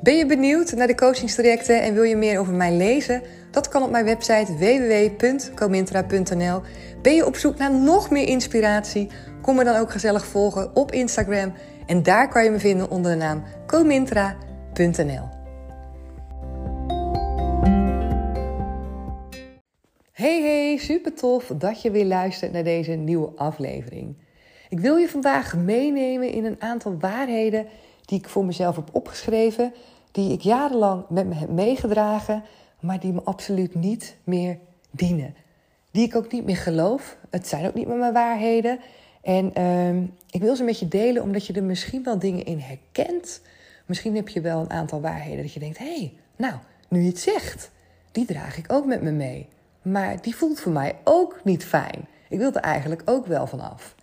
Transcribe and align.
Ben 0.00 0.16
je 0.16 0.26
benieuwd 0.26 0.72
naar 0.72 0.86
de 0.86 0.94
coachingstrajecten 0.94 1.82
en 1.82 1.94
wil 1.94 2.02
je 2.02 2.16
meer 2.16 2.38
over 2.38 2.52
mij 2.52 2.72
lezen? 2.72 3.22
Dat 3.50 3.68
kan 3.68 3.82
op 3.82 3.90
mijn 3.90 4.04
website 4.04 4.56
www.comintra.nl. 4.56 6.60
Ben 7.02 7.14
je 7.14 7.26
op 7.26 7.36
zoek 7.36 7.56
naar 7.56 7.74
nog 7.74 8.10
meer 8.10 8.28
inspiratie? 8.28 9.08
Kom 9.42 9.56
me 9.56 9.64
dan 9.64 9.76
ook 9.76 9.90
gezellig 9.90 10.26
volgen 10.26 10.76
op 10.76 10.92
Instagram. 10.92 11.52
En 11.86 12.02
daar 12.02 12.28
kan 12.28 12.44
je 12.44 12.50
me 12.50 12.58
vinden 12.58 12.90
onder 12.90 13.12
de 13.12 13.16
naam 13.16 13.42
comintra.nl. 13.66 15.28
Hey 20.12 20.42
hey, 20.42 20.76
super 20.76 21.14
tof 21.14 21.52
dat 21.58 21.82
je 21.82 21.90
weer 21.90 22.04
luistert 22.04 22.52
naar 22.52 22.64
deze 22.64 22.92
nieuwe 22.92 23.32
aflevering. 23.36 24.16
Ik 24.68 24.80
wil 24.80 24.96
je 24.96 25.08
vandaag 25.08 25.56
meenemen 25.56 26.30
in 26.30 26.44
een 26.44 26.62
aantal 26.62 26.96
waarheden 26.98 27.66
die 28.06 28.18
ik 28.18 28.28
voor 28.28 28.44
mezelf 28.44 28.76
heb 28.76 28.88
opgeschreven, 28.92 29.72
die 30.12 30.32
ik 30.32 30.40
jarenlang 30.40 31.04
met 31.08 31.26
me 31.26 31.34
heb 31.34 31.48
meegedragen, 31.48 32.44
maar 32.80 33.00
die 33.00 33.12
me 33.12 33.22
absoluut 33.22 33.74
niet 33.74 34.16
meer 34.24 34.58
dienen. 34.90 35.34
Die 35.90 36.06
ik 36.06 36.16
ook 36.16 36.32
niet 36.32 36.44
meer 36.44 36.56
geloof. 36.56 37.16
Het 37.30 37.48
zijn 37.48 37.66
ook 37.66 37.74
niet 37.74 37.86
meer 37.86 37.96
mijn 37.96 38.12
waarheden. 38.12 38.80
En 39.22 39.52
uh, 39.58 40.02
ik 40.30 40.40
wil 40.40 40.56
ze 40.56 40.64
met 40.64 40.78
je 40.78 40.88
delen 40.88 41.22
omdat 41.22 41.46
je 41.46 41.52
er 41.52 41.64
misschien 41.64 42.02
wel 42.02 42.18
dingen 42.18 42.44
in 42.44 42.58
herkent. 42.58 43.40
Misschien 43.86 44.16
heb 44.16 44.28
je 44.28 44.40
wel 44.40 44.60
een 44.60 44.70
aantal 44.70 45.00
waarheden 45.00 45.42
dat 45.42 45.52
je 45.52 45.60
denkt: 45.60 45.78
hé, 45.78 45.94
hey, 45.94 46.12
nou, 46.36 46.54
nu 46.88 47.00
je 47.00 47.08
het 47.08 47.18
zegt, 47.18 47.70
die 48.12 48.24
draag 48.24 48.58
ik 48.58 48.72
ook 48.72 48.86
met 48.86 49.02
me 49.02 49.10
mee. 49.10 49.48
Maar 49.82 50.22
die 50.22 50.36
voelt 50.36 50.60
voor 50.60 50.72
mij 50.72 50.96
ook 51.04 51.40
niet 51.44 51.64
fijn. 51.64 52.06
Ik 52.28 52.38
wil 52.38 52.52
er 52.52 52.60
eigenlijk 52.60 53.02
ook 53.04 53.26
wel 53.26 53.46
van 53.46 53.60
af. 53.60 53.94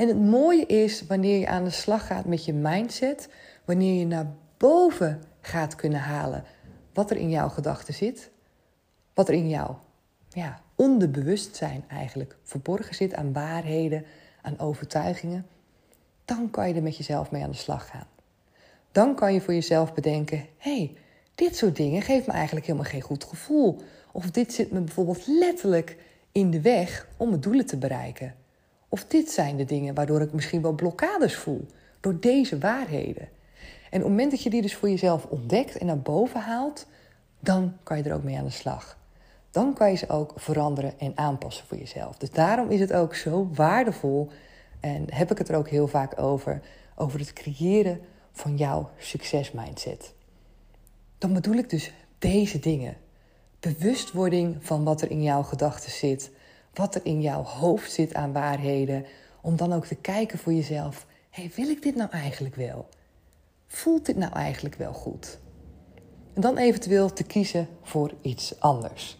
En 0.00 0.08
het 0.08 0.20
mooie 0.20 0.66
is 0.66 1.06
wanneer 1.06 1.38
je 1.38 1.46
aan 1.46 1.64
de 1.64 1.70
slag 1.70 2.06
gaat 2.06 2.24
met 2.24 2.44
je 2.44 2.52
mindset, 2.52 3.28
wanneer 3.64 3.98
je 3.98 4.06
naar 4.06 4.26
boven 4.56 5.22
gaat 5.40 5.74
kunnen 5.74 6.00
halen 6.00 6.44
wat 6.92 7.10
er 7.10 7.16
in 7.16 7.30
jouw 7.30 7.48
gedachten 7.48 7.94
zit, 7.94 8.30
wat 9.14 9.28
er 9.28 9.34
in 9.34 9.48
jouw 9.48 9.78
ja, 10.28 10.60
onderbewustzijn 10.74 11.84
eigenlijk 11.88 12.36
verborgen 12.42 12.94
zit 12.94 13.14
aan 13.14 13.32
waarheden, 13.32 14.04
aan 14.42 14.58
overtuigingen, 14.58 15.46
dan 16.24 16.50
kan 16.50 16.68
je 16.68 16.74
er 16.74 16.82
met 16.82 16.96
jezelf 16.96 17.30
mee 17.30 17.42
aan 17.42 17.50
de 17.50 17.56
slag 17.56 17.88
gaan. 17.88 18.06
Dan 18.92 19.14
kan 19.14 19.34
je 19.34 19.40
voor 19.40 19.54
jezelf 19.54 19.94
bedenken: 19.94 20.46
hey, 20.56 20.96
dit 21.34 21.56
soort 21.56 21.76
dingen 21.76 22.02
geeft 22.02 22.26
me 22.26 22.32
eigenlijk 22.32 22.66
helemaal 22.66 22.90
geen 22.90 23.00
goed 23.00 23.24
gevoel. 23.24 23.76
Of 24.12 24.30
dit 24.30 24.52
zit 24.52 24.72
me 24.72 24.80
bijvoorbeeld 24.80 25.26
letterlijk 25.26 25.96
in 26.32 26.50
de 26.50 26.60
weg 26.60 27.08
om 27.16 27.28
mijn 27.28 27.40
doelen 27.40 27.66
te 27.66 27.76
bereiken. 27.76 28.34
Of 28.92 29.04
dit 29.04 29.30
zijn 29.30 29.56
de 29.56 29.64
dingen 29.64 29.94
waardoor 29.94 30.20
ik 30.20 30.32
misschien 30.32 30.62
wel 30.62 30.72
blokkades 30.72 31.36
voel 31.36 31.66
door 32.00 32.20
deze 32.20 32.58
waarheden. 32.58 33.28
En 33.90 33.98
op 33.98 34.02
het 34.02 34.08
moment 34.08 34.30
dat 34.30 34.42
je 34.42 34.50
die 34.50 34.62
dus 34.62 34.74
voor 34.74 34.88
jezelf 34.88 35.24
ontdekt 35.24 35.78
en 35.78 35.86
naar 35.86 35.98
boven 35.98 36.40
haalt, 36.40 36.86
dan 37.40 37.76
kan 37.82 37.96
je 37.96 38.02
er 38.02 38.14
ook 38.14 38.22
mee 38.22 38.38
aan 38.38 38.44
de 38.44 38.50
slag. 38.50 38.98
Dan 39.50 39.74
kan 39.74 39.90
je 39.90 39.96
ze 39.96 40.08
ook 40.08 40.32
veranderen 40.36 40.98
en 40.98 41.12
aanpassen 41.14 41.66
voor 41.66 41.78
jezelf. 41.78 42.16
Dus 42.16 42.30
daarom 42.30 42.70
is 42.70 42.80
het 42.80 42.92
ook 42.92 43.14
zo 43.14 43.48
waardevol 43.54 44.28
en 44.80 45.04
heb 45.14 45.30
ik 45.30 45.38
het 45.38 45.48
er 45.48 45.56
ook 45.56 45.68
heel 45.68 45.88
vaak 45.88 46.20
over, 46.20 46.60
over 46.94 47.18
het 47.18 47.32
creëren 47.32 48.00
van 48.32 48.56
jouw 48.56 48.90
succesmindset. 48.98 50.14
Dan 51.18 51.32
bedoel 51.32 51.54
ik 51.54 51.70
dus 51.70 51.92
deze 52.18 52.58
dingen. 52.58 52.96
Bewustwording 53.60 54.56
van 54.60 54.84
wat 54.84 55.00
er 55.00 55.10
in 55.10 55.22
jouw 55.22 55.42
gedachten 55.42 55.90
zit, 55.90 56.30
wat 56.74 56.94
er 56.94 57.00
in 57.04 57.20
jouw 57.20 57.42
hoofd 57.42 57.92
zit 57.92 58.14
aan 58.14 58.32
waarheden, 58.32 59.04
om 59.40 59.56
dan 59.56 59.72
ook 59.72 59.86
te 59.86 59.94
kijken 59.94 60.38
voor 60.38 60.52
jezelf: 60.52 61.06
hey, 61.30 61.50
wil 61.54 61.68
ik 61.68 61.82
dit 61.82 61.94
nou 61.96 62.10
eigenlijk 62.10 62.54
wel? 62.54 62.88
Voelt 63.66 64.06
dit 64.06 64.16
nou 64.16 64.32
eigenlijk 64.32 64.74
wel 64.74 64.92
goed? 64.92 65.38
En 66.34 66.40
dan 66.40 66.56
eventueel 66.56 67.12
te 67.12 67.24
kiezen 67.24 67.68
voor 67.82 68.12
iets 68.22 68.60
anders. 68.60 69.18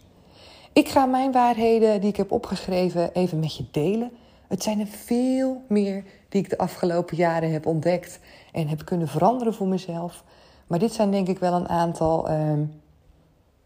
Ik 0.72 0.88
ga 0.88 1.06
mijn 1.06 1.32
waarheden 1.32 2.00
die 2.00 2.10
ik 2.10 2.16
heb 2.16 2.32
opgeschreven 2.32 3.12
even 3.12 3.40
met 3.40 3.56
je 3.56 3.64
delen. 3.70 4.10
Het 4.48 4.62
zijn 4.62 4.80
er 4.80 4.86
veel 4.86 5.62
meer 5.68 6.04
die 6.28 6.42
ik 6.42 6.50
de 6.50 6.58
afgelopen 6.58 7.16
jaren 7.16 7.52
heb 7.52 7.66
ontdekt 7.66 8.20
en 8.52 8.68
heb 8.68 8.84
kunnen 8.84 9.08
veranderen 9.08 9.54
voor 9.54 9.68
mezelf. 9.68 10.24
Maar 10.66 10.78
dit 10.78 10.92
zijn 10.92 11.10
denk 11.10 11.28
ik 11.28 11.38
wel 11.38 11.52
een 11.52 11.68
aantal 11.68 12.30
uh, 12.30 12.52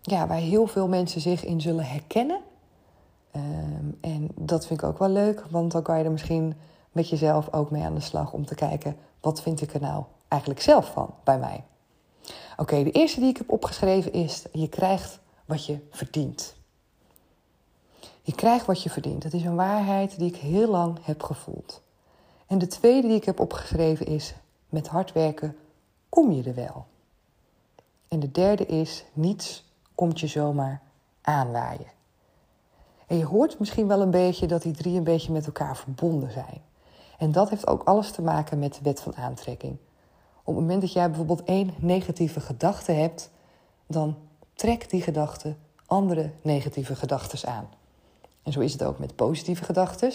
ja, 0.03 0.27
waar 0.27 0.39
heel 0.39 0.67
veel 0.67 0.89
mensen 0.89 1.21
zich 1.21 1.45
in 1.45 1.61
zullen 1.61 1.85
herkennen. 1.85 2.41
Uh, 3.37 3.43
en 4.01 4.29
dat 4.35 4.67
vind 4.67 4.83
ik 4.83 4.89
ook 4.89 4.99
wel 4.99 5.09
leuk, 5.09 5.45
want 5.51 5.73
dan 5.73 5.83
kan 5.83 5.99
je 5.99 6.05
er 6.05 6.11
misschien 6.11 6.55
met 6.93 7.09
jezelf 7.09 7.53
ook 7.53 7.71
mee 7.71 7.83
aan 7.83 7.95
de 7.95 8.01
slag 8.01 8.33
om 8.33 8.47
te 8.47 8.55
kijken 8.55 8.97
wat 9.21 9.43
vind 9.43 9.61
ik 9.61 9.75
er 9.75 9.81
nou 9.81 10.05
eigenlijk 10.29 10.61
zelf 10.61 10.93
van 10.93 11.15
bij 11.25 11.39
mij. 11.39 11.65
Oké, 12.57 12.83
de 12.83 12.91
eerste 12.91 13.21
die 13.21 13.29
ik 13.29 13.37
heb 13.37 13.51
opgeschreven 13.51 14.13
is: 14.13 14.45
je 14.53 14.69
krijgt 14.69 15.21
wat 15.45 15.67
je 15.67 15.79
verdient. 15.91 16.55
Je 18.23 18.35
krijgt 18.35 18.67
wat 18.67 18.83
je 18.83 18.91
verdient. 18.91 19.23
Dat 19.23 19.33
is 19.33 19.45
een 19.45 19.55
waarheid 19.55 20.19
die 20.19 20.29
ik 20.29 20.37
heel 20.37 20.71
lang 20.71 20.99
heb 21.03 21.23
gevoeld. 21.23 21.83
En 22.47 22.59
de 22.59 22.67
tweede 22.67 23.09
die 23.09 23.17
ik 23.17 23.25
heb 23.25 23.41
opgeschreven 23.41 24.07
is: 24.07 24.35
met 24.69 24.89
hard 24.89 25.13
werken 25.13 25.57
kom 26.09 26.33
je 26.33 26.43
er 26.43 26.55
wel. 26.55 26.87
En 28.09 28.21
de 28.21 28.31
derde 28.31 28.67
is: 28.67 29.05
niets 29.13 29.65
komt 29.95 30.21
je 30.21 30.27
zomaar 30.27 30.83
aanwaaien. 31.21 31.94
En 33.07 33.17
je 33.19 33.25
hoort 33.25 33.59
misschien 33.59 33.87
wel 33.87 34.01
een 34.01 34.11
beetje 34.11 34.47
dat 34.47 34.63
die 34.63 34.73
drie 34.73 34.97
een 34.97 35.05
beetje 35.05 35.33
met 35.33 35.47
elkaar 35.47 35.77
verbonden 35.77 36.31
zijn. 36.31 36.63
En 37.19 37.33
dat 37.33 37.51
heeft 37.51 37.67
ook 37.67 37.83
alles 37.83 38.11
te 38.11 38.23
maken 38.23 38.59
met 38.59 38.75
de 38.75 38.81
wet 38.83 39.01
van 39.01 39.17
aantrekking. 39.17 39.77
Op 40.45 40.55
het 40.55 40.63
moment 40.63 40.81
dat 40.81 40.93
jij 40.93 41.09
bijvoorbeeld 41.09 41.45
één 41.45 41.75
negatieve 41.79 42.41
gedachte 42.41 42.93
hebt, 42.93 43.31
dan 43.87 44.17
trekt 44.55 44.91
die 44.91 45.03
gedachte 45.03 45.55
andere 45.87 46.31
negatieve 46.43 46.97
gedachten 46.97 47.49
aan. 47.49 47.69
En 48.43 48.53
zo 48.53 48.61
is 48.61 48.73
het 48.73 48.83
ook 48.83 48.99
met 48.99 49.17
positieve 49.17 49.65
gedachten. 49.65 50.13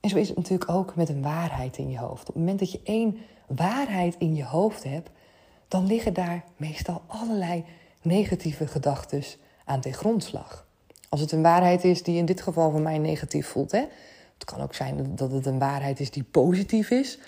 En 0.00 0.08
zo 0.08 0.16
is 0.16 0.28
het 0.28 0.36
natuurlijk 0.36 0.70
ook 0.70 0.94
met 0.94 1.08
een 1.08 1.22
waarheid 1.22 1.78
in 1.78 1.90
je 1.90 1.98
hoofd. 1.98 2.20
Op 2.20 2.26
het 2.26 2.36
moment 2.36 2.58
dat 2.58 2.72
je 2.72 2.80
één 2.84 3.16
waarheid 3.46 4.16
in 4.18 4.34
je 4.34 4.44
hoofd 4.44 4.84
hebt, 4.84 5.10
dan 5.68 5.86
liggen 5.86 6.14
daar 6.14 6.44
meestal 6.56 7.02
allerlei 7.06 7.64
negatieve 8.02 8.66
gedachten 8.66 9.22
aan 9.64 9.80
ten 9.80 9.92
grondslag. 9.92 10.66
Als 11.08 11.20
het 11.20 11.32
een 11.32 11.42
waarheid 11.42 11.84
is 11.84 12.02
die 12.02 12.16
in 12.16 12.24
dit 12.24 12.40
geval 12.40 12.70
voor 12.70 12.80
mij 12.80 12.98
negatief 12.98 13.46
voelt. 13.46 13.70
Hè? 13.70 13.84
Het 14.34 14.44
kan 14.44 14.60
ook 14.60 14.74
zijn 14.74 15.16
dat 15.16 15.32
het 15.32 15.46
een 15.46 15.58
waarheid 15.58 16.00
is 16.00 16.10
die 16.10 16.22
positief 16.22 16.90
is. 16.90 17.18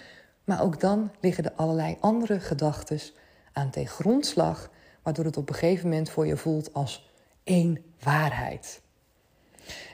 Maar 0.44 0.62
ook 0.62 0.81
dan 0.81 1.11
liggen 1.21 1.44
er 1.44 1.53
allerlei 1.56 1.97
andere 2.00 2.41
gedachten 2.41 3.00
aan 3.53 3.71
ten 3.71 3.87
grondslag. 3.87 4.71
Waardoor 5.03 5.25
het 5.25 5.37
op 5.37 5.49
een 5.49 5.55
gegeven 5.55 5.88
moment 5.88 6.11
voor 6.11 6.27
je 6.27 6.37
voelt 6.37 6.75
als 6.75 7.11
één 7.44 7.79
waarheid. 8.03 8.81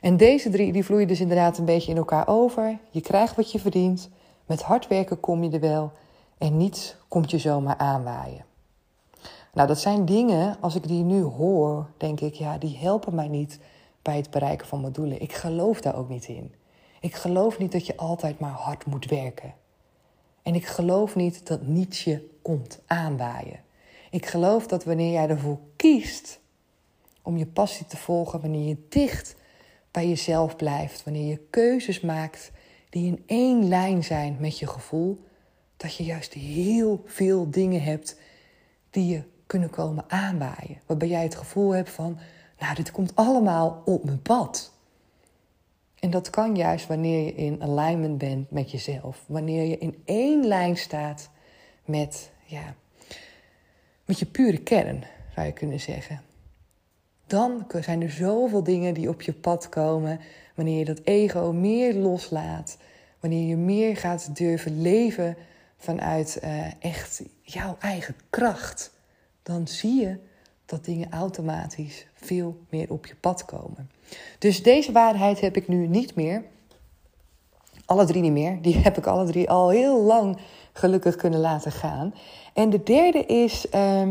En 0.01 0.17
deze 0.17 0.51
drie 0.51 0.73
die 0.73 0.85
vloeien 0.85 1.09
dus 1.09 1.21
inderdaad 1.21 1.59
een 1.59 1.65
beetje 1.65 1.91
in 1.91 1.97
elkaar 1.97 2.29
over. 2.29 2.79
Je 2.91 3.01
krijgt 3.01 3.37
wat 3.37 3.53
je 3.53 3.59
verdient. 3.59 4.09
Met 4.47 4.63
hard 4.63 4.89
werken 4.89 5.21
kom 5.21 5.43
je 5.45 5.51
er 5.51 5.61
wel. 5.61 5.93
En 6.39 6.57
niets 6.57 6.97
komt 7.09 7.31
je 7.31 7.39
zomaar 7.39 7.77
aanwaaien. 7.77 8.45
Nou, 9.53 9.69
dat 9.69 9.81
zijn 9.81 10.05
dingen, 10.05 10.57
als 10.61 10.75
ik 10.75 10.89
die 10.89 11.03
nu 11.03 11.23
hoor, 11.23 11.87
denk 11.97 12.21
ik, 12.21 12.35
ja, 12.35 12.59
die 12.59 12.77
helpen 12.77 13.15
mij 13.15 13.29
niet 13.29 13.59
bij 14.07 14.17
het 14.17 14.31
bereiken 14.31 14.67
van 14.67 14.81
mijn 14.81 14.93
doelen. 14.93 15.21
Ik 15.21 15.33
geloof 15.33 15.81
daar 15.81 15.97
ook 15.97 16.09
niet 16.09 16.27
in. 16.27 16.55
Ik 17.01 17.15
geloof 17.15 17.59
niet 17.59 17.73
dat 17.73 17.87
je 17.87 17.97
altijd 17.97 18.39
maar 18.39 18.51
hard 18.51 18.87
moet 18.87 19.05
werken. 19.05 19.55
En 20.43 20.55
ik 20.55 20.67
geloof 20.67 21.15
niet 21.15 21.47
dat 21.47 21.67
niets 21.67 22.05
je 22.05 22.37
komt 22.43 22.81
aanwaaien. 22.87 23.61
Ik 24.11 24.27
geloof 24.27 24.67
dat 24.67 24.85
wanneer 24.85 25.13
jij 25.13 25.29
ervoor 25.29 25.59
kiest 25.77 26.41
om 27.23 27.37
je 27.37 27.47
passie 27.47 27.87
te 27.87 27.97
volgen, 27.97 28.41
wanneer 28.41 28.69
je 28.69 28.87
dicht 28.89 29.37
bij 29.91 30.09
jezelf 30.09 30.57
blijft, 30.57 31.05
wanneer 31.05 31.29
je 31.29 31.47
keuzes 31.51 32.01
maakt 32.01 32.53
die 32.91 33.07
in 33.07 33.23
één 33.27 33.69
lijn 33.69 34.05
zijn 34.05 34.37
met 34.41 34.59
je 34.59 34.67
gevoel, 34.67 35.25
dat 35.77 35.97
je 35.97 36.05
juist 36.05 36.33
heel 36.33 37.03
veel 37.07 37.51
dingen 37.51 37.83
hebt 37.83 38.21
die 38.91 39.07
je 39.07 39.23
kunnen 39.47 39.71
komen 39.71 40.05
aanwaaien. 40.09 40.81
Waarbij 40.87 41.09
jij 41.09 41.23
het 41.23 41.35
gevoel 41.35 41.75
hebt 41.75 41.91
van, 41.91 42.19
nou, 42.59 42.75
dit 42.75 42.91
komt 42.91 43.15
allemaal 43.15 43.83
op 43.85 44.05
mijn 44.05 44.23
pad. 44.23 44.73
En 46.01 46.11
dat 46.11 46.31
kan 46.31 46.57
juist 46.57 46.87
wanneer 46.87 47.25
je 47.25 47.35
in 47.35 47.63
alignment 47.63 48.19
bent 48.19 48.51
met 48.51 48.71
jezelf. 48.71 49.25
Wanneer 49.27 49.65
je 49.65 49.79
in 49.79 50.03
één 50.05 50.47
lijn 50.47 50.77
staat 50.77 51.31
met, 51.85 52.31
ja, 52.45 52.75
met 54.05 54.19
je 54.19 54.27
pure 54.27 54.59
kern, 54.59 55.05
zou 55.35 55.47
je 55.47 55.53
kunnen 55.53 55.81
zeggen. 55.81 56.21
Dan 57.27 57.67
zijn 57.81 58.03
er 58.03 58.11
zoveel 58.11 58.63
dingen 58.63 58.95
die 58.95 59.09
op 59.09 59.23
je 59.23 59.33
pad 59.33 59.69
komen 59.69 60.21
wanneer 60.55 60.79
je 60.79 60.85
dat 60.85 61.01
ego 61.05 61.53
meer 61.53 61.95
loslaat. 61.95 62.79
Wanneer 63.21 63.49
je 63.49 63.57
meer 63.57 63.97
gaat 63.97 64.37
durven 64.37 64.81
leven 64.83 65.37
vanuit 65.77 66.39
uh, 66.45 66.67
echt 66.79 67.23
jouw 67.43 67.77
eigen 67.81 68.15
kracht. 68.31 68.93
Dan 69.43 69.69
zie 69.69 70.01
je 70.01 70.19
dat 70.67 70.85
dingen 70.85 71.13
automatisch 71.13 72.07
veel 72.15 72.57
meer 72.69 72.91
op 72.91 73.07
je 73.07 73.15
pad 73.15 73.45
komen. 73.45 73.91
Dus 74.39 74.63
deze 74.63 74.93
waarheid 74.93 75.41
heb 75.41 75.57
ik 75.57 75.69
nu 75.69 75.87
niet 75.87 76.15
meer. 76.15 76.45
Alle 77.85 78.05
drie 78.05 78.23
niet 78.23 78.33
meer. 78.33 78.63
Die 78.63 78.77
heb 78.77 78.99
ik 78.99 79.07
alle 79.07 79.27
drie 79.27 79.51
al 79.51 79.69
heel 79.69 80.03
lang 80.03 80.39
gelukkig 80.73 81.17
kunnen 81.17 81.41
laten 81.41 81.73
gaan. 81.73 82.15
En 82.55 82.71
de 82.71 82.83
derde 82.83 83.25
is, 83.27 83.67
uh, 83.75 84.11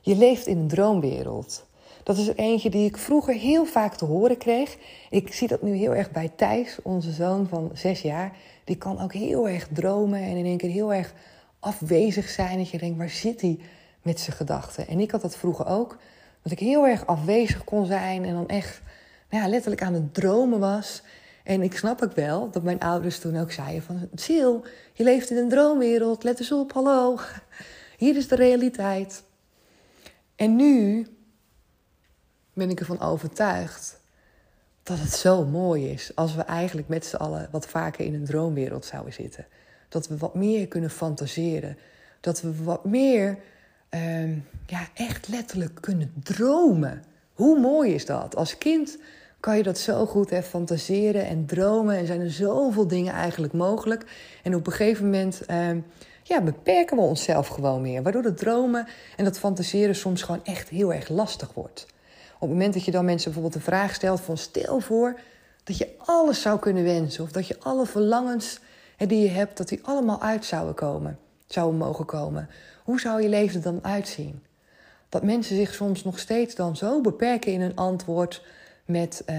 je 0.00 0.16
leeft 0.16 0.46
in 0.46 0.58
een 0.58 0.68
droomwereld. 0.68 1.66
Dat 2.02 2.16
is 2.16 2.28
er 2.28 2.36
eentje 2.36 2.70
die 2.70 2.86
ik 2.86 2.96
vroeger 2.96 3.34
heel 3.34 3.64
vaak 3.64 3.94
te 3.94 4.04
horen 4.04 4.36
kreeg. 4.36 4.76
Ik 5.10 5.32
zie 5.32 5.48
dat 5.48 5.62
nu 5.62 5.74
heel 5.76 5.94
erg 5.94 6.10
bij 6.10 6.32
Thijs, 6.36 6.78
onze 6.82 7.12
zoon 7.12 7.46
van 7.48 7.70
zes 7.74 8.00
jaar. 8.00 8.36
Die 8.64 8.76
kan 8.76 9.00
ook 9.00 9.12
heel 9.12 9.48
erg 9.48 9.68
dromen 9.72 10.20
en 10.20 10.36
in 10.36 10.44
één 10.44 10.56
keer 10.56 10.70
heel 10.70 10.94
erg 10.94 11.14
afwezig 11.60 12.28
zijn. 12.28 12.58
Dat 12.58 12.70
je 12.70 12.78
denkt, 12.78 12.98
waar 12.98 13.10
zit 13.10 13.40
hij 13.40 13.58
met 14.06 14.20
zijn 14.20 14.36
gedachten? 14.36 14.86
En 14.88 15.00
ik 15.00 15.10
had 15.10 15.22
dat 15.22 15.36
vroeger 15.36 15.66
ook. 15.66 15.96
Dat 16.42 16.52
ik 16.52 16.58
heel 16.58 16.86
erg 16.86 17.06
afwezig 17.06 17.64
kon 17.64 17.86
zijn 17.86 18.24
en 18.24 18.34
dan 18.34 18.48
echt 18.48 18.80
nou 19.30 19.42
ja, 19.42 19.48
letterlijk 19.48 19.82
aan 19.82 19.94
het 19.94 20.14
dromen 20.14 20.58
was. 20.58 21.02
En 21.44 21.62
ik 21.62 21.76
snap 21.76 22.02
ook 22.02 22.14
wel 22.14 22.50
dat 22.50 22.62
mijn 22.62 22.80
ouders 22.80 23.18
toen 23.18 23.36
ook 23.36 23.52
zeiden 23.52 23.82
van... 23.82 24.08
Sil, 24.24 24.52
je 24.92 25.04
leeft 25.04 25.30
in 25.30 25.36
een 25.36 25.48
droomwereld, 25.48 26.24
let 26.24 26.38
eens 26.38 26.52
op, 26.52 26.72
hallo. 26.72 27.18
Hier 27.96 28.16
is 28.16 28.28
de 28.28 28.34
realiteit. 28.34 29.22
En 30.36 30.56
nu 30.56 31.06
ben 32.52 32.70
ik 32.70 32.80
ervan 32.80 33.00
overtuigd 33.00 34.00
dat 34.82 34.98
het 34.98 35.12
zo 35.12 35.44
mooi 35.44 35.90
is 35.90 36.12
als 36.14 36.34
we 36.34 36.42
eigenlijk 36.42 36.88
met 36.88 37.06
z'n 37.06 37.16
allen 37.16 37.48
wat 37.50 37.66
vaker 37.66 38.04
in 38.04 38.14
een 38.14 38.24
droomwereld 38.24 38.84
zouden 38.84 39.12
zitten. 39.12 39.46
Dat 39.88 40.08
we 40.08 40.16
wat 40.16 40.34
meer 40.34 40.68
kunnen 40.68 40.90
fantaseren. 40.90 41.78
Dat 42.20 42.40
we 42.40 42.62
wat 42.62 42.84
meer 42.84 43.38
uh, 43.96 44.36
ja, 44.66 44.88
echt 44.94 45.28
letterlijk 45.28 45.78
kunnen 45.80 46.12
dromen. 46.22 47.02
Hoe 47.32 47.60
mooi 47.60 47.94
is 47.94 48.06
dat? 48.06 48.36
Als 48.36 48.58
kind 48.58 48.98
kan 49.40 49.56
je 49.56 49.62
dat 49.62 49.78
zo 49.78 50.06
goed 50.06 50.30
hè, 50.30 50.42
fantaseren 50.42 51.26
en 51.26 51.46
dromen. 51.46 51.96
En 51.96 52.06
zijn 52.06 52.20
er 52.20 52.30
zoveel 52.30 52.86
dingen 52.86 53.12
eigenlijk 53.12 53.52
mogelijk. 53.52 54.04
En 54.42 54.54
op 54.54 54.66
een 54.66 54.72
gegeven 54.72 55.04
moment 55.04 55.42
uh, 55.50 55.70
ja, 56.22 56.40
beperken 56.40 56.96
we 56.96 57.02
onszelf 57.02 57.48
gewoon 57.48 57.82
meer. 57.82 58.02
Waardoor 58.02 58.22
het 58.22 58.38
dromen 58.38 58.86
en 59.16 59.24
dat 59.24 59.38
fantaseren 59.38 59.94
soms 59.94 60.22
gewoon 60.22 60.44
echt 60.44 60.68
heel 60.68 60.92
erg 60.92 61.08
lastig 61.08 61.54
wordt. 61.54 61.86
Op 62.34 62.40
het 62.40 62.50
moment 62.50 62.74
dat 62.74 62.84
je 62.84 62.90
dan 62.90 63.04
mensen 63.04 63.32
bijvoorbeeld 63.32 63.64
de 63.64 63.70
vraag 63.70 63.94
stelt 63.94 64.20
van 64.20 64.36
stel 64.36 64.80
voor 64.80 65.20
dat 65.64 65.78
je 65.78 65.94
alles 65.98 66.40
zou 66.40 66.58
kunnen 66.58 66.84
wensen. 66.84 67.24
Of 67.24 67.30
dat 67.30 67.46
je 67.46 67.56
alle 67.60 67.86
verlangens 67.86 68.60
die 68.96 69.22
je 69.22 69.28
hebt, 69.28 69.56
dat 69.56 69.68
die 69.68 69.80
allemaal 69.82 70.22
uit 70.22 70.44
zouden 70.44 70.74
komen. 70.74 71.18
Zouden 71.46 71.78
mogen 71.78 72.04
komen. 72.04 72.48
Hoe 72.86 73.00
zou 73.00 73.22
je 73.22 73.28
leven 73.28 73.56
er 73.56 73.62
dan 73.62 73.84
uitzien? 73.84 74.42
Dat 75.08 75.22
mensen 75.22 75.56
zich 75.56 75.74
soms 75.74 76.04
nog 76.04 76.18
steeds 76.18 76.54
dan 76.54 76.76
zo 76.76 77.00
beperken 77.00 77.52
in 77.52 77.60
een 77.60 77.76
antwoord 77.76 78.44
met 78.84 79.22
uh, 79.30 79.36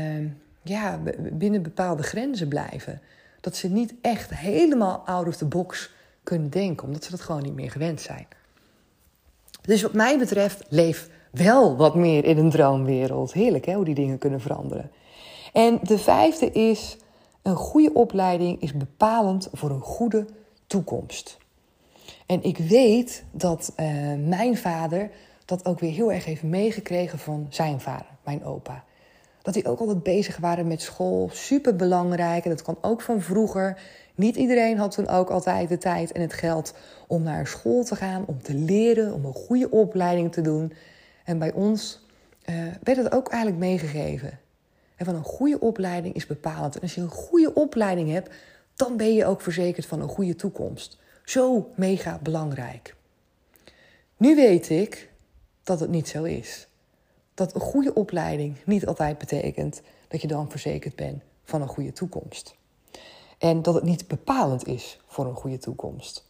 ja, 0.61 0.99
binnen 1.17 1.61
bepaalde 1.61 2.03
grenzen 2.03 2.47
blijven. 2.47 3.01
Dat 3.41 3.55
ze 3.55 3.67
niet 3.67 3.93
echt 4.01 4.33
helemaal 4.33 5.03
out 5.05 5.27
of 5.27 5.35
the 5.35 5.45
box 5.45 5.91
kunnen 6.23 6.49
denken, 6.49 6.87
omdat 6.87 7.03
ze 7.03 7.11
dat 7.11 7.21
gewoon 7.21 7.41
niet 7.41 7.55
meer 7.55 7.71
gewend 7.71 8.01
zijn. 8.01 8.27
Dus 9.61 9.81
wat 9.81 9.93
mij 9.93 10.17
betreft, 10.17 10.63
leef 10.69 11.09
wel 11.31 11.75
wat 11.75 11.95
meer 11.95 12.25
in 12.25 12.37
een 12.37 12.49
droomwereld. 12.49 13.33
Heerlijk 13.33 13.65
hè, 13.65 13.73
hoe 13.73 13.85
die 13.85 13.95
dingen 13.95 14.17
kunnen 14.17 14.41
veranderen. 14.41 14.91
En 15.53 15.79
de 15.83 15.97
vijfde 15.97 16.51
is, 16.51 16.97
een 17.41 17.55
goede 17.55 17.93
opleiding 17.93 18.61
is 18.61 18.73
bepalend 18.73 19.47
voor 19.51 19.69
een 19.69 19.81
goede 19.81 20.25
toekomst. 20.65 21.37
En 22.27 22.43
ik 22.43 22.57
weet 22.57 23.23
dat 23.31 23.73
uh, 23.79 23.87
mijn 24.25 24.57
vader 24.57 25.09
dat 25.45 25.65
ook 25.65 25.79
weer 25.79 25.91
heel 25.91 26.11
erg 26.11 26.25
heeft 26.25 26.43
meegekregen 26.43 27.19
van 27.19 27.47
zijn 27.49 27.79
vader, 27.79 28.07
mijn 28.23 28.43
opa. 28.43 28.83
Dat 29.41 29.53
die 29.53 29.67
ook 29.67 29.79
altijd 29.79 30.03
bezig 30.03 30.37
waren 30.37 30.67
met 30.67 30.81
school, 30.81 31.29
super 31.31 31.75
belangrijk. 31.75 32.43
En 32.43 32.49
dat 32.49 32.61
kan 32.61 32.77
ook 32.81 33.01
van 33.01 33.21
vroeger. 33.21 33.81
Niet 34.15 34.35
iedereen 34.35 34.77
had 34.77 34.91
toen 34.91 35.07
ook 35.07 35.29
altijd 35.29 35.69
de 35.69 35.77
tijd 35.77 36.11
en 36.11 36.21
het 36.21 36.33
geld 36.33 36.73
om 37.07 37.23
naar 37.23 37.47
school 37.47 37.83
te 37.83 37.95
gaan, 37.95 38.23
om 38.25 38.41
te 38.41 38.53
leren, 38.53 39.13
om 39.13 39.25
een 39.25 39.33
goede 39.33 39.69
opleiding 39.69 40.31
te 40.31 40.41
doen. 40.41 40.73
En 41.23 41.39
bij 41.39 41.53
ons 41.53 42.05
uh, 42.49 42.55
werd 42.83 42.97
het 42.97 43.11
ook 43.11 43.29
eigenlijk 43.29 43.61
meegegeven. 43.61 44.39
En 44.95 45.05
van 45.05 45.15
een 45.15 45.23
goede 45.23 45.59
opleiding 45.59 46.15
is 46.15 46.25
bepalend. 46.25 46.75
En 46.75 46.81
als 46.81 46.95
je 46.95 47.01
een 47.01 47.09
goede 47.09 47.53
opleiding 47.53 48.11
hebt, 48.11 48.35
dan 48.75 48.97
ben 48.97 49.13
je 49.13 49.25
ook 49.25 49.41
verzekerd 49.41 49.85
van 49.85 50.01
een 50.01 50.09
goede 50.09 50.35
toekomst. 50.35 50.97
Zo 51.27 51.71
mega 51.75 52.19
belangrijk. 52.23 52.95
Nu 54.17 54.35
weet 54.35 54.69
ik 54.69 55.11
dat 55.63 55.79
het 55.79 55.89
niet 55.89 56.07
zo 56.07 56.23
is. 56.23 56.67
Dat 57.33 57.55
een 57.55 57.61
goede 57.61 57.93
opleiding 57.93 58.57
niet 58.65 58.87
altijd 58.87 59.17
betekent 59.17 59.81
dat 60.07 60.21
je 60.21 60.27
dan 60.27 60.49
verzekerd 60.49 60.95
bent 60.95 61.23
van 61.43 61.61
een 61.61 61.67
goede 61.67 61.91
toekomst. 61.91 62.55
En 63.37 63.61
dat 63.61 63.73
het 63.73 63.83
niet 63.83 64.07
bepalend 64.07 64.67
is 64.67 64.99
voor 65.07 65.25
een 65.25 65.35
goede 65.35 65.57
toekomst. 65.57 66.25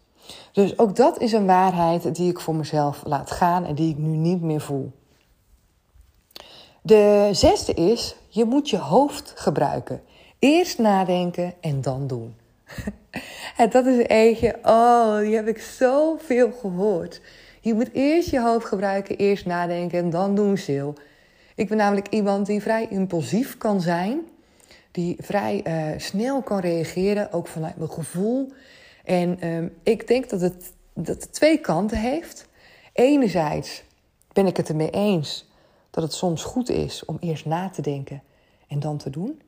Dus 0.52 0.80
ook 0.80 0.96
dat 0.96 1.20
is 1.20 1.32
een 1.32 1.46
waarheid 1.46 2.16
die 2.16 2.30
ik 2.30 2.40
voor 2.40 2.56
mezelf 2.56 3.02
laat 3.06 3.32
gaan 3.32 3.66
en 3.66 3.76
die 3.76 3.90
ik 3.90 3.98
nu 3.98 4.16
niet 4.16 4.42
meer 4.42 4.62
voel. 4.62 4.92
De 6.82 7.30
zesde 7.32 7.74
is, 7.74 8.16
je 8.28 8.46
moet 8.46 8.70
je 8.70 8.78
hoofd 8.78 9.34
gebruiken. 9.36 10.02
Eerst 10.40 10.78
nadenken 10.78 11.54
en 11.60 11.82
dan 11.82 12.08
doen. 12.08 12.36
en 13.58 13.70
dat 13.70 13.86
is 13.86 14.06
eentje, 14.08 14.56
oh, 14.64 15.20
die 15.20 15.36
heb 15.36 15.48
ik 15.48 15.60
zoveel 15.60 16.52
gehoord. 16.52 17.22
Je 17.62 17.74
moet 17.74 17.90
eerst 17.94 18.30
je 18.30 18.42
hoofd 18.42 18.66
gebruiken, 18.66 19.18
eerst 19.18 19.46
nadenken 19.46 20.00
en 20.00 20.10
dan 20.10 20.36
doen, 20.36 20.58
Sil. 20.66 20.92
Ik 21.56 21.68
ben 21.68 21.78
namelijk 21.78 22.08
iemand 22.08 22.46
die 22.46 22.62
vrij 22.62 22.88
impulsief 22.90 23.58
kan 23.58 23.82
zijn. 23.82 24.22
Die 24.92 25.16
vrij 25.20 25.64
uh, 25.68 26.00
snel 26.00 26.42
kan 26.42 26.60
reageren, 26.60 27.32
ook 27.32 27.48
vanuit 27.48 27.78
mijn 27.78 27.92
gevoel. 27.92 28.52
En 29.04 29.48
um, 29.48 29.74
ik 29.84 30.08
denk 30.08 30.30
dat 30.30 30.42
het, 30.42 30.74
dat 30.94 31.08
het 31.08 31.34
twee 31.34 31.58
kanten 31.58 31.98
heeft. 31.98 32.48
Enerzijds 32.94 33.84
ben 34.34 34.48
ik 34.48 34.58
het 34.58 34.70
ermee 34.70 34.90
eens 34.90 35.50
dat 35.90 36.04
het 36.04 36.14
soms 36.14 36.44
goed 36.44 36.70
is 36.70 37.06
om 37.06 37.18
eerst 37.20 37.46
na 37.46 37.70
te 37.70 37.82
denken 37.82 38.24
en 38.68 38.80
dan 38.80 38.98
te 38.98 39.10
doen. 39.10 39.42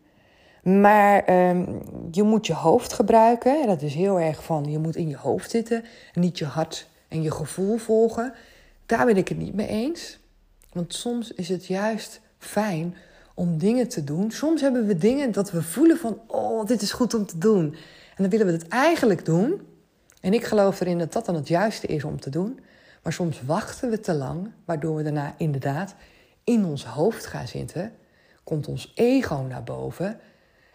Maar 0.63 1.49
um, 1.49 1.81
je 2.11 2.23
moet 2.23 2.47
je 2.47 2.53
hoofd 2.53 2.93
gebruiken. 2.93 3.61
En 3.61 3.67
dat 3.67 3.81
is 3.81 3.93
heel 3.93 4.19
erg 4.19 4.43
van 4.43 4.71
je 4.71 4.79
moet 4.79 4.95
in 4.95 5.09
je 5.09 5.17
hoofd 5.17 5.51
zitten 5.51 5.83
en 6.13 6.21
niet 6.21 6.37
je 6.37 6.45
hart 6.45 6.87
en 7.07 7.21
je 7.21 7.31
gevoel 7.31 7.77
volgen. 7.77 8.33
Daar 8.85 9.05
ben 9.05 9.17
ik 9.17 9.27
het 9.27 9.37
niet 9.37 9.53
mee 9.53 9.67
eens. 9.67 10.19
Want 10.73 10.93
soms 10.93 11.31
is 11.31 11.49
het 11.49 11.65
juist 11.65 12.21
fijn 12.37 12.95
om 13.33 13.57
dingen 13.57 13.87
te 13.87 14.03
doen. 14.03 14.31
Soms 14.31 14.61
hebben 14.61 14.85
we 14.85 14.97
dingen 14.97 15.31
dat 15.31 15.51
we 15.51 15.63
voelen 15.63 15.97
van, 15.97 16.19
oh, 16.27 16.65
dit 16.65 16.81
is 16.81 16.91
goed 16.91 17.13
om 17.13 17.25
te 17.25 17.37
doen. 17.37 17.75
En 18.15 18.23
dan 18.23 18.29
willen 18.29 18.45
we 18.45 18.51
het 18.51 18.67
eigenlijk 18.67 19.25
doen. 19.25 19.61
En 20.21 20.33
ik 20.33 20.43
geloof 20.43 20.79
erin 20.79 20.97
dat 20.97 21.13
dat 21.13 21.25
dan 21.25 21.35
het 21.35 21.47
juiste 21.47 21.87
is 21.87 22.03
om 22.03 22.19
te 22.19 22.29
doen. 22.29 22.59
Maar 23.03 23.13
soms 23.13 23.41
wachten 23.45 23.89
we 23.89 23.99
te 23.99 24.13
lang, 24.13 24.51
waardoor 24.65 24.95
we 24.95 25.03
daarna 25.03 25.33
inderdaad 25.37 25.95
in 26.43 26.65
ons 26.65 26.85
hoofd 26.85 27.25
gaan 27.25 27.47
zitten. 27.47 27.91
Komt 28.43 28.67
ons 28.67 28.91
ego 28.95 29.45
naar 29.49 29.63
boven. 29.63 30.19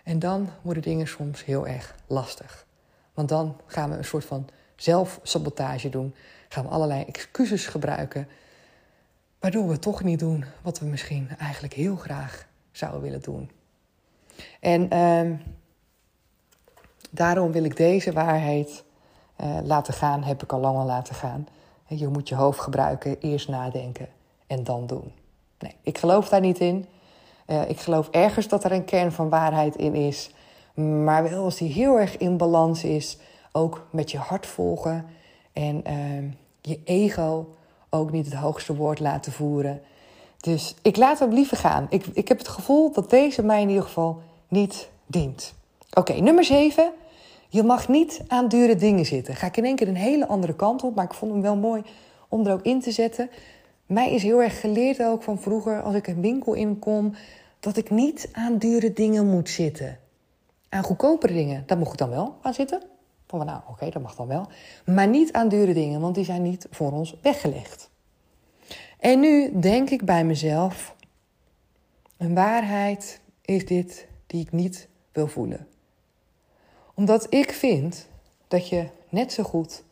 En 0.05 0.19
dan 0.19 0.49
worden 0.63 0.83
dingen 0.83 1.09
soms 1.09 1.45
heel 1.45 1.67
erg 1.67 1.95
lastig. 2.07 2.67
Want 3.15 3.29
dan 3.29 3.57
gaan 3.67 3.91
we 3.91 3.97
een 3.97 4.05
soort 4.05 4.25
van 4.25 4.49
zelfsabotage 4.77 5.89
doen. 5.89 6.15
Gaan 6.49 6.65
we 6.65 6.71
allerlei 6.71 7.05
excuses 7.05 7.67
gebruiken. 7.67 8.29
Waardoor 9.39 9.69
we 9.69 9.79
toch 9.79 10.03
niet 10.03 10.19
doen 10.19 10.45
wat 10.63 10.79
we 10.79 10.87
misschien 10.87 11.29
eigenlijk 11.39 11.75
heel 11.75 11.97
graag 11.97 12.47
zouden 12.73 13.01
willen 13.01 13.23
doen. 13.23 13.51
En 14.61 14.95
uh, 14.95 15.39
daarom 17.11 17.53
wil 17.53 17.65
ik 17.65 17.77
deze 17.77 18.13
waarheid 18.13 18.85
uh, 19.41 19.59
laten 19.63 19.95
gaan, 19.95 20.23
heb 20.23 20.43
ik 20.43 20.53
al 20.53 20.61
lang 20.61 20.77
al 20.77 20.87
laten 20.87 21.15
gaan. 21.15 21.49
Je 21.87 22.09
moet 22.09 22.29
je 22.29 22.35
hoofd 22.35 22.61
gebruiken, 22.61 23.19
eerst 23.21 23.49
nadenken 23.49 24.09
en 24.47 24.65
dan 24.65 24.87
doen. 24.87 25.13
Nee, 25.59 25.77
ik 25.83 25.99
geloof 25.99 26.29
daar 26.29 26.41
niet 26.41 26.59
in. 26.59 26.87
Uh, 27.47 27.69
ik 27.69 27.81
geloof 27.81 28.09
ergens 28.11 28.49
dat 28.49 28.65
er 28.65 28.73
een 28.73 28.85
kern 28.85 29.13
van 29.13 29.29
waarheid 29.29 29.77
in 29.77 29.95
is. 29.95 30.31
Maar 30.75 31.23
wel 31.31 31.45
als 31.45 31.57
die 31.57 31.73
heel 31.73 31.99
erg 31.99 32.17
in 32.17 32.37
balans 32.37 32.85
is, 32.85 33.19
ook 33.53 33.87
met 33.91 34.11
je 34.11 34.19
hart 34.19 34.47
volgen 34.47 35.07
en 35.53 35.83
uh, 35.87 36.31
je 36.61 36.81
ego 36.85 37.55
ook 37.91 38.13
niet 38.13 38.25
het 38.25 38.35
hoogste 38.35 38.77
woord 38.77 39.01
laten 39.01 39.33
voeren. 39.33 39.81
Dus 40.41 40.75
ik 40.83 40.97
laat 40.97 41.19
hem 41.19 41.33
liever 41.33 41.57
gaan. 41.57 41.87
Ik, 41.91 42.07
ik 42.13 42.29
heb 42.29 42.39
het 42.39 42.49
gevoel 42.49 42.93
dat 42.93 43.11
deze 43.11 43.43
mij 43.43 43.63
in 43.63 43.69
ieder 43.69 43.85
geval 43.85 44.23
niet 44.49 44.89
dient. 45.07 45.55
Oké, 45.93 46.13
nummer 46.13 46.45
7. 46.45 46.93
Je 47.49 47.63
mag 47.63 47.89
niet 47.89 48.23
aan 48.29 48.49
dure 48.49 48.77
dingen 48.77 49.07
zitten. 49.07 49.35
Ga 49.35 49.47
ik 49.47 49.57
in 49.57 49.65
één 49.65 49.77
keer 49.77 49.89
een 49.89 49.97
hele 49.97 50.27
andere 50.27 50.55
kant 50.55 50.83
op, 50.83 50.95
maar 50.95 51.05
ik 51.05 51.15
vond 51.15 51.33
hem 51.33 51.43
wel 51.43 51.57
mooi 51.57 51.83
om 52.29 52.47
er 52.47 52.53
ook 52.53 52.63
in 52.63 52.81
te 52.81 52.91
zetten. 52.91 53.31
Mij 53.87 54.13
is 54.13 54.23
heel 54.23 54.43
erg 54.43 54.61
geleerd 54.61 55.03
ook 55.03 55.23
van 55.23 55.41
vroeger, 55.41 55.83
als 55.83 55.95
ik 55.95 56.07
een 56.07 56.21
winkel 56.21 56.55
inkom, 56.55 57.15
dat 57.61 57.77
ik 57.77 57.91
niet 57.91 58.29
aan 58.33 58.59
dure 58.59 58.93
dingen 58.93 59.27
moet 59.27 59.49
zitten. 59.49 59.99
Aan 60.69 60.83
goedkopere 60.83 61.33
dingen, 61.33 61.63
daar 61.67 61.79
mocht 61.79 61.93
ik 61.93 61.99
dan 61.99 62.11
wel 62.11 62.39
aan 62.43 62.55
zitten. 62.55 62.83
Van 63.27 63.47
nou, 63.47 63.61
oké, 63.69 63.91
dat 63.91 64.03
mag 64.03 64.15
dan 64.15 64.27
wel. 64.27 64.47
Maar 64.87 65.09
niet 65.09 65.33
aan 65.33 65.49
dure 65.49 65.75
dingen, 65.75 66.01
want 66.01 66.15
die 66.15 66.25
zijn 66.25 66.43
niet 66.43 66.67
voor 66.71 66.93
ons 66.93 67.17
weggelegd. 67.23 67.91
En 68.99 69.21
nu 69.21 69.61
denk 69.61 69.91
ik 69.91 70.05
bij 70.05 70.25
mezelf: 70.25 70.95
een 72.17 72.35
waarheid 72.35 73.21
is 73.41 73.67
dit 73.67 74.07
die 74.27 74.41
ik 74.41 74.53
niet 74.53 74.89
wil 75.13 75.27
voelen. 75.27 75.69
Omdat 76.95 77.27
ik 77.35 77.53
vind 77.53 78.09
dat 78.49 78.69
je 78.69 78.87
net 79.09 79.33
zo 79.33 79.43
goed 79.43 79.83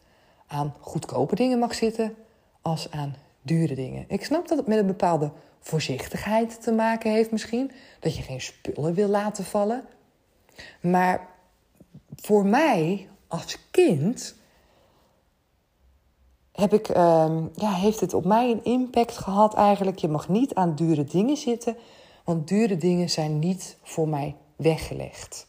aan 0.46 0.74
goedkope 0.80 1.34
dingen 1.34 1.58
mag 1.58 1.74
zitten 1.74 2.14
als 2.60 2.90
aan 2.90 3.14
dure 3.42 3.74
dingen. 3.74 4.04
Ik 4.08 4.24
snap 4.24 4.48
dat 4.48 4.58
het 4.58 4.66
met 4.66 4.78
een 4.78 4.86
bepaalde 4.86 5.32
voorzichtigheid 5.60 6.62
te 6.62 6.72
maken 6.72 7.10
heeft 7.10 7.30
misschien. 7.30 7.70
Dat 8.00 8.16
je 8.16 8.22
geen 8.22 8.40
spullen 8.40 8.94
wil 8.94 9.08
laten 9.08 9.44
vallen. 9.44 9.84
Maar 10.80 11.28
voor 12.16 12.46
mij 12.46 13.08
als 13.26 13.58
kind 13.70 14.34
heb 16.52 16.72
ik, 16.72 16.88
uh, 16.88 17.38
ja, 17.54 17.72
heeft 17.72 18.00
het 18.00 18.14
op 18.14 18.24
mij 18.24 18.50
een 18.50 18.64
impact 18.64 19.16
gehad 19.16 19.54
eigenlijk. 19.54 19.98
Je 19.98 20.08
mag 20.08 20.28
niet 20.28 20.54
aan 20.54 20.74
dure 20.74 21.04
dingen 21.04 21.36
zitten, 21.36 21.76
want 22.24 22.48
dure 22.48 22.76
dingen 22.76 23.10
zijn 23.10 23.38
niet 23.38 23.76
voor 23.82 24.08
mij 24.08 24.36
weggelegd. 24.56 25.46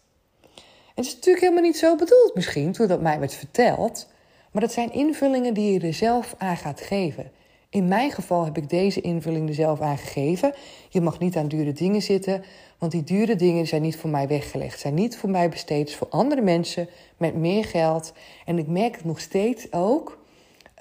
En 0.96 1.02
het 1.02 1.06
is 1.06 1.14
natuurlijk 1.14 1.44
helemaal 1.44 1.64
niet 1.64 1.78
zo 1.78 1.96
bedoeld 1.96 2.32
misschien 2.36 2.72
toen 2.72 2.88
dat 2.88 3.02
mij 3.02 3.20
werd 3.20 3.34
verteld. 3.34 4.12
Maar 4.52 4.62
dat 4.62 4.72
zijn 4.72 4.94
invullingen 4.94 5.54
die 5.54 5.74
je 5.74 5.88
er 5.88 5.94
zelf 5.94 6.36
aan 6.38 6.58
gaat 6.58 6.82
geven. 6.82 7.32
In 7.74 7.88
mijn 7.88 8.12
geval 8.12 8.46
heb 8.46 8.58
ik 8.58 8.70
deze 8.70 9.02
invulling 9.02 9.50
er 9.50 9.56
zelf 9.56 9.82
aan 9.82 9.98
gegeven. 9.98 10.54
Je 10.90 11.02
mag 11.02 11.20
niet 11.20 11.38
aan 11.38 11.48
dure 11.48 11.72
dingen 11.72 12.02
zitten, 12.02 12.44
want 12.78 12.92
die 12.92 13.04
dure 13.04 13.36
dingen 13.36 13.68
zijn 13.68 13.82
niet 13.82 13.98
voor 13.98 14.10
mij 14.10 14.28
weggelegd. 14.28 14.80
Zijn 14.80 14.94
niet 14.94 15.18
voor 15.18 15.30
mij 15.30 15.50
besteed, 15.50 15.96
voor 15.96 16.10
andere 16.10 16.42
mensen 16.42 16.90
met 17.18 17.36
meer 17.36 17.66
geld. 17.66 18.14
En 18.46 18.58
ik 18.58 18.68
merk 18.68 18.96
het 18.96 19.06
nog 19.06 19.20
steeds 19.20 19.72
ook 19.72 20.22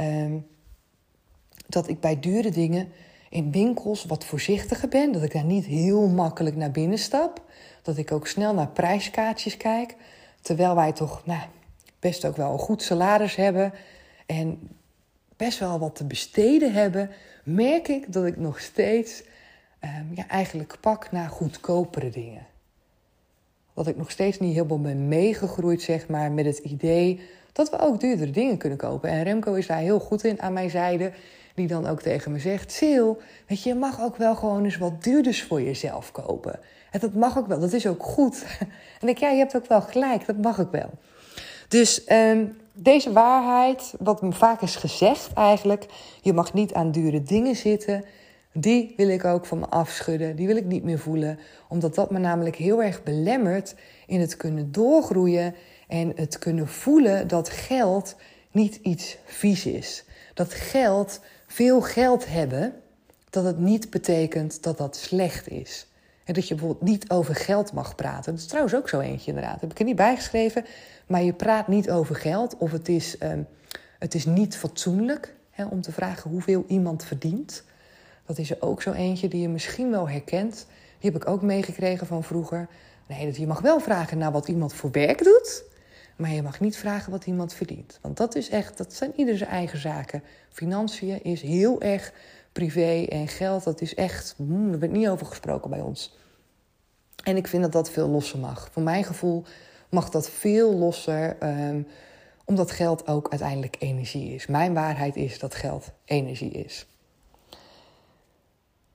Ehm, 0.03 0.39
dat 1.67 1.89
ik 1.89 2.01
bij 2.01 2.21
dure 2.21 2.51
dingen 2.51 2.93
in 3.29 3.53
winkels 3.53 4.05
wat 4.05 4.25
voorzichtiger 4.25 4.89
ben. 4.89 5.13
Dat 5.13 5.23
ik 5.23 5.33
daar 5.33 5.45
niet 5.45 5.65
heel 5.65 6.09
makkelijk 6.09 6.57
naar 6.57 6.71
binnen 6.71 6.99
stap. 6.99 7.43
Dat 7.83 7.97
ik 7.97 8.13
ook 8.13 8.27
snel 8.27 8.55
naar 8.55 8.69
prijskaartjes 8.69 9.57
kijk. 9.57 9.97
Terwijl 10.41 10.75
wij 10.75 10.93
toch 10.93 11.23
nou, 11.27 11.43
best 11.99 12.25
ook 12.25 12.37
wel 12.37 12.53
een 12.53 12.59
goed 12.59 12.83
salaris 12.83 13.37
hebben. 13.37 13.73
En 14.27 14.69
best 15.45 15.59
wel 15.59 15.79
wat 15.79 15.97
te 15.97 16.05
besteden 16.05 16.73
hebben. 16.73 17.11
Merk 17.45 17.89
ik 17.89 18.13
dat 18.13 18.25
ik 18.25 18.37
nog 18.37 18.61
steeds 18.61 19.23
um, 19.85 20.11
ja, 20.15 20.29
eigenlijk 20.29 20.77
pak 20.81 21.11
naar 21.11 21.29
goedkopere 21.29 22.11
dingen. 22.11 22.47
Dat 23.75 23.87
ik 23.87 23.97
nog 23.97 24.11
steeds 24.11 24.39
niet 24.39 24.55
helemaal 24.55 24.81
ben 24.81 25.09
meegegroeid, 25.09 25.83
zeg 25.83 26.09
maar, 26.09 26.33
met 26.33 26.45
het 26.45 26.59
idee 26.59 27.21
dat 27.53 27.71
we 27.71 27.79
ook 27.79 28.01
duurdere 28.01 28.31
dingen 28.31 28.57
kunnen 28.57 28.79
kopen. 28.79 29.11
En 29.11 29.23
Remco 29.23 29.55
is 29.55 29.67
daar 29.67 29.79
heel 29.79 30.01
goed 30.01 30.25
in 30.25 30.43
aan 30.43 30.53
mijn 30.53 30.71
zijde. 30.71 31.13
Die 31.55 31.67
dan 31.67 31.87
ook 31.87 32.03
tegen 32.03 32.33
me 32.33 32.39
zegt: 32.39 32.73
Sil, 32.79 33.09
weet 33.47 33.63
je, 33.63 33.69
je 33.69 33.75
mag 33.75 34.01
ook 34.01 34.17
wel 34.17 34.35
gewoon 34.35 34.65
eens 34.65 34.79
wat 34.79 35.03
duurders 35.03 35.43
voor 35.43 35.63
jezelf 35.63 36.13
kopen. 36.13 36.61
En 36.91 37.01
dat 37.01 37.15
mag 37.15 37.39
ook 37.39 37.47
wel, 37.47 37.61
dat 37.61 37.73
is 37.73 37.87
ook 37.87 38.03
goed. 38.03 38.45
En 39.01 39.09
ik, 39.09 39.19
ja, 39.19 39.31
je 39.31 39.39
hebt 39.39 39.57
ook 39.57 39.67
wel 39.67 39.83
gelijk, 39.83 40.27
dat 40.27 40.37
mag 40.37 40.61
ook 40.61 40.73
wel. 40.73 40.91
Dus 41.69 42.03
um, 42.13 42.57
deze 42.73 43.13
waarheid, 43.13 43.95
wat 43.99 44.23
me 44.23 44.33
vaak 44.33 44.61
is 44.61 44.77
gezegd 44.77 45.33
eigenlijk, 45.33 45.87
je 46.21 46.33
mag 46.33 46.53
niet 46.53 46.75
aan 46.75 46.91
dure 46.91 47.23
dingen 47.23 47.57
zitten, 47.57 48.05
die 48.53 48.95
wil 48.97 49.09
ik 49.09 49.25
ook 49.25 49.47
van 49.47 49.59
me 49.59 49.67
afschudden. 49.67 50.37
Die 50.37 50.47
wil 50.47 50.57
ik 50.57 50.65
niet 50.65 50.85
meer 50.85 50.99
voelen, 50.99 51.39
omdat 51.69 51.95
dat 51.95 52.11
me 52.11 52.19
namelijk 52.19 52.57
heel 52.57 52.83
erg 52.83 53.03
belemmert 53.03 53.75
in 54.07 54.21
het 54.21 54.37
kunnen 54.37 54.73
doorgroeien 54.73 55.55
en 55.89 56.13
het 56.15 56.39
kunnen 56.39 56.69
voelen 56.69 57.29
dat 57.29 57.49
geld 57.49 58.17
niet 58.51 58.79
iets 58.83 59.17
vies 59.25 59.67
is. 59.67 60.05
Dat 60.35 60.53
geld, 60.53 61.21
veel 61.47 61.81
geld 61.81 62.27
hebben, 62.29 62.75
dat 63.31 63.45
het 63.45 63.59
niet 63.59 63.91
betekent 63.91 64.63
dat 64.63 64.79
dat 64.79 64.97
slecht 64.97 65.49
is. 65.49 65.87
En 66.25 66.35
dat 66.35 66.49
je 66.49 66.55
bijvoorbeeld 66.55 66.91
niet 66.91 67.11
over 67.11 67.35
geld 67.35 67.73
mag 67.73 67.95
praten. 67.95 68.33
Dat 68.33 68.41
is 68.41 68.47
trouwens 68.47 68.75
ook 68.75 68.89
zo 68.89 69.01
eentje 69.01 69.29
inderdaad. 69.29 69.61
Heb 69.61 69.71
ik 69.71 69.79
er 69.79 69.85
niet 69.85 69.97
bijgeschreven. 69.97 70.65
Maar 71.07 71.23
je 71.23 71.33
praat 71.33 71.69
niet 71.69 71.91
over 71.91 72.15
geld. 72.15 72.57
Of 72.57 72.73
het 72.73 72.89
is, 72.89 73.17
um, 73.23 73.47
het 73.99 74.15
is 74.15 74.27
niet 74.27 74.57
fatsoenlijk 74.57 75.35
hè, 75.51 75.65
om 75.65 75.81
te 75.81 75.93
vragen 75.93 76.31
hoeveel 76.31 76.65
iemand 76.67 77.05
verdient. 77.05 77.65
Dat 78.27 78.39
is 78.39 78.51
er 78.51 78.57
ook 78.61 78.83
zo 78.83 78.93
eentje 78.93 79.29
die 79.29 79.41
je 79.41 79.49
misschien 79.49 79.91
wel 79.91 80.09
herkent. 80.09 80.67
Die 80.99 81.11
heb 81.11 81.23
ik 81.23 81.29
ook 81.29 81.43
meegekregen 81.43 82.07
van 82.07 82.25
vroeger. 82.25 82.69
Nee, 83.09 83.27
dat 83.27 83.37
je 83.37 83.47
mag 83.47 83.61
wel 83.61 83.81
vragen 83.81 84.19
naar 84.19 84.33
wat 84.33 84.49
iemand 84.49 84.75
voor 84.75 84.91
werk 84.91 85.25
doet. 85.25 85.65
Maar 86.17 86.31
je 86.31 86.43
mag 86.43 86.61
niet 86.61 86.77
vragen 86.77 87.11
wat 87.11 87.27
iemand 87.27 87.55
verdient. 87.55 87.99
Want 88.03 88.17
dat 88.17 88.35
is 88.35 88.49
echt, 88.49 88.79
dat 88.79 88.93
zijn 88.93 89.13
ieder 89.17 89.39
zijn 89.39 89.51
eigen 89.51 89.79
zaken. 89.79 90.23
Financiën 90.49 91.23
is 91.23 91.43
heel 91.43 91.81
erg 91.81 92.13
privé 92.53 93.07
en 93.09 93.29
geld, 93.29 93.65
dat 93.65 93.81
is 93.81 93.95
echt, 93.95 94.35
hmm, 94.37 94.71
daar 94.71 94.81
werd 94.81 94.93
niet 94.93 95.09
over 95.09 95.27
gesproken 95.27 95.71
bij 95.71 95.81
ons. 95.81 96.17
En 97.25 97.37
ik 97.37 97.47
vind 97.47 97.63
dat 97.63 97.73
dat 97.73 97.91
veel 97.91 98.09
losser 98.09 98.39
mag. 98.39 98.69
Voor 98.73 98.83
mijn 98.83 99.05
gevoel 99.05 99.45
mag 99.89 100.11
dat 100.11 100.31
veel 100.31 100.75
losser, 100.75 101.37
um, 101.43 101.87
omdat 102.45 102.71
geld 102.71 103.07
ook 103.07 103.29
uiteindelijk 103.29 103.77
energie 103.79 104.35
is. 104.35 104.47
Mijn 104.47 104.75
waarheid 104.75 105.17
is 105.17 105.39
dat 105.39 105.55
geld 105.55 105.91
energie 106.05 106.51
is. 106.51 106.87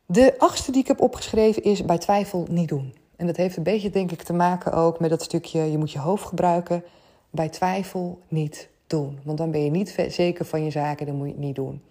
De 0.06 0.34
achtste 0.38 0.72
die 0.72 0.82
ik 0.82 0.88
heb 0.88 1.02
opgeschreven 1.02 1.64
is 1.64 1.86
bij 1.86 1.98
twijfel 1.98 2.46
niet 2.50 2.70
doen. 2.70 2.94
En 3.16 3.26
dat 3.26 3.36
heeft 3.36 3.58
een 3.58 3.64
beetje, 3.64 3.90
denk 3.90 4.12
ik, 4.12 4.22
te 4.22 4.34
maken 4.34 4.74
ook 4.74 5.00
met 5.00 5.10
dat 5.10 5.22
stukje 5.22 5.72
je 5.72 5.78
moet 5.78 5.92
je 5.92 6.00
hoofd 6.00 6.26
gebruiken 6.26 6.84
bij 7.30 7.50
twijfel 7.50 8.22
niet 8.28 8.70
doen. 8.88 9.20
Want 9.24 9.38
dan 9.38 9.52
ben 9.52 9.64
je 9.64 9.70
niet 9.70 9.96
zeker 10.08 10.46
van 10.46 10.64
je 10.64 10.72
zaken, 10.72 11.06
dan 11.06 11.16
moet 11.16 11.28
je 11.28 11.34
het 11.34 11.42
niet 11.42 11.56
doen. 11.56 11.82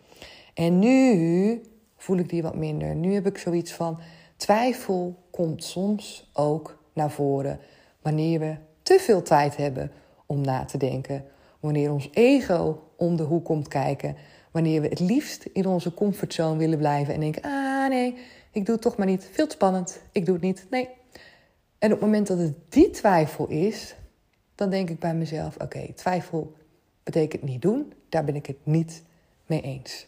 En 0.57 0.79
nu 0.79 1.61
voel 1.97 2.19
ik 2.19 2.29
die 2.29 2.43
wat 2.43 2.55
minder. 2.55 2.95
Nu 2.95 3.15
heb 3.15 3.27
ik 3.27 3.39
zoiets 3.39 3.73
van 3.73 4.01
twijfel 4.37 5.23
komt 5.31 5.65
soms 5.65 6.31
ook 6.33 6.79
naar 6.93 7.11
voren 7.11 7.59
wanneer 8.03 8.39
we 8.39 8.55
te 8.83 8.99
veel 9.01 9.23
tijd 9.23 9.57
hebben 9.57 9.93
om 10.27 10.41
na 10.41 10.65
te 10.65 10.79
denken. 10.79 11.25
Wanneer 11.61 11.93
ons 11.93 12.09
ego 12.13 12.83
om 12.97 13.17
de 13.17 13.23
hoek 13.23 13.45
komt 13.45 13.69
kijken. 13.69 14.17
Wanneer 14.51 14.81
we 14.81 14.89
het 14.89 15.01
liefst 15.01 15.45
in 15.45 15.67
onze 15.67 15.95
comfortzone 15.95 16.59
willen 16.59 16.79
blijven 16.79 17.15
en 17.15 17.21
denken: 17.21 17.43
ah 17.43 17.89
nee, 17.89 18.15
ik 18.51 18.65
doe 18.67 18.75
het 18.75 18.85
toch 18.85 18.97
maar 18.97 19.07
niet. 19.07 19.29
Veel 19.33 19.47
te 19.47 19.55
spannend, 19.55 20.01
ik 20.13 20.27
doe 20.27 20.35
het 20.35 20.45
niet. 20.45 20.67
Nee. 20.71 20.89
En 21.79 21.93
op 21.93 22.01
het 22.01 22.01
moment 22.01 22.27
dat 22.27 22.39
het 22.39 22.55
die 22.69 22.91
twijfel 22.91 23.49
is, 23.49 23.95
dan 24.55 24.71
denk 24.71 24.91
ik 24.91 24.99
bij 24.99 25.15
mezelf: 25.15 25.57
oké, 25.57 25.93
twijfel 25.95 26.55
betekent 27.03 27.43
niet 27.43 27.63
doen, 27.63 27.93
daar 28.09 28.25
ben 28.25 28.35
ik 28.35 28.47
het 28.47 28.59
niet 28.63 29.03
mee 29.47 29.61
eens. 29.61 30.07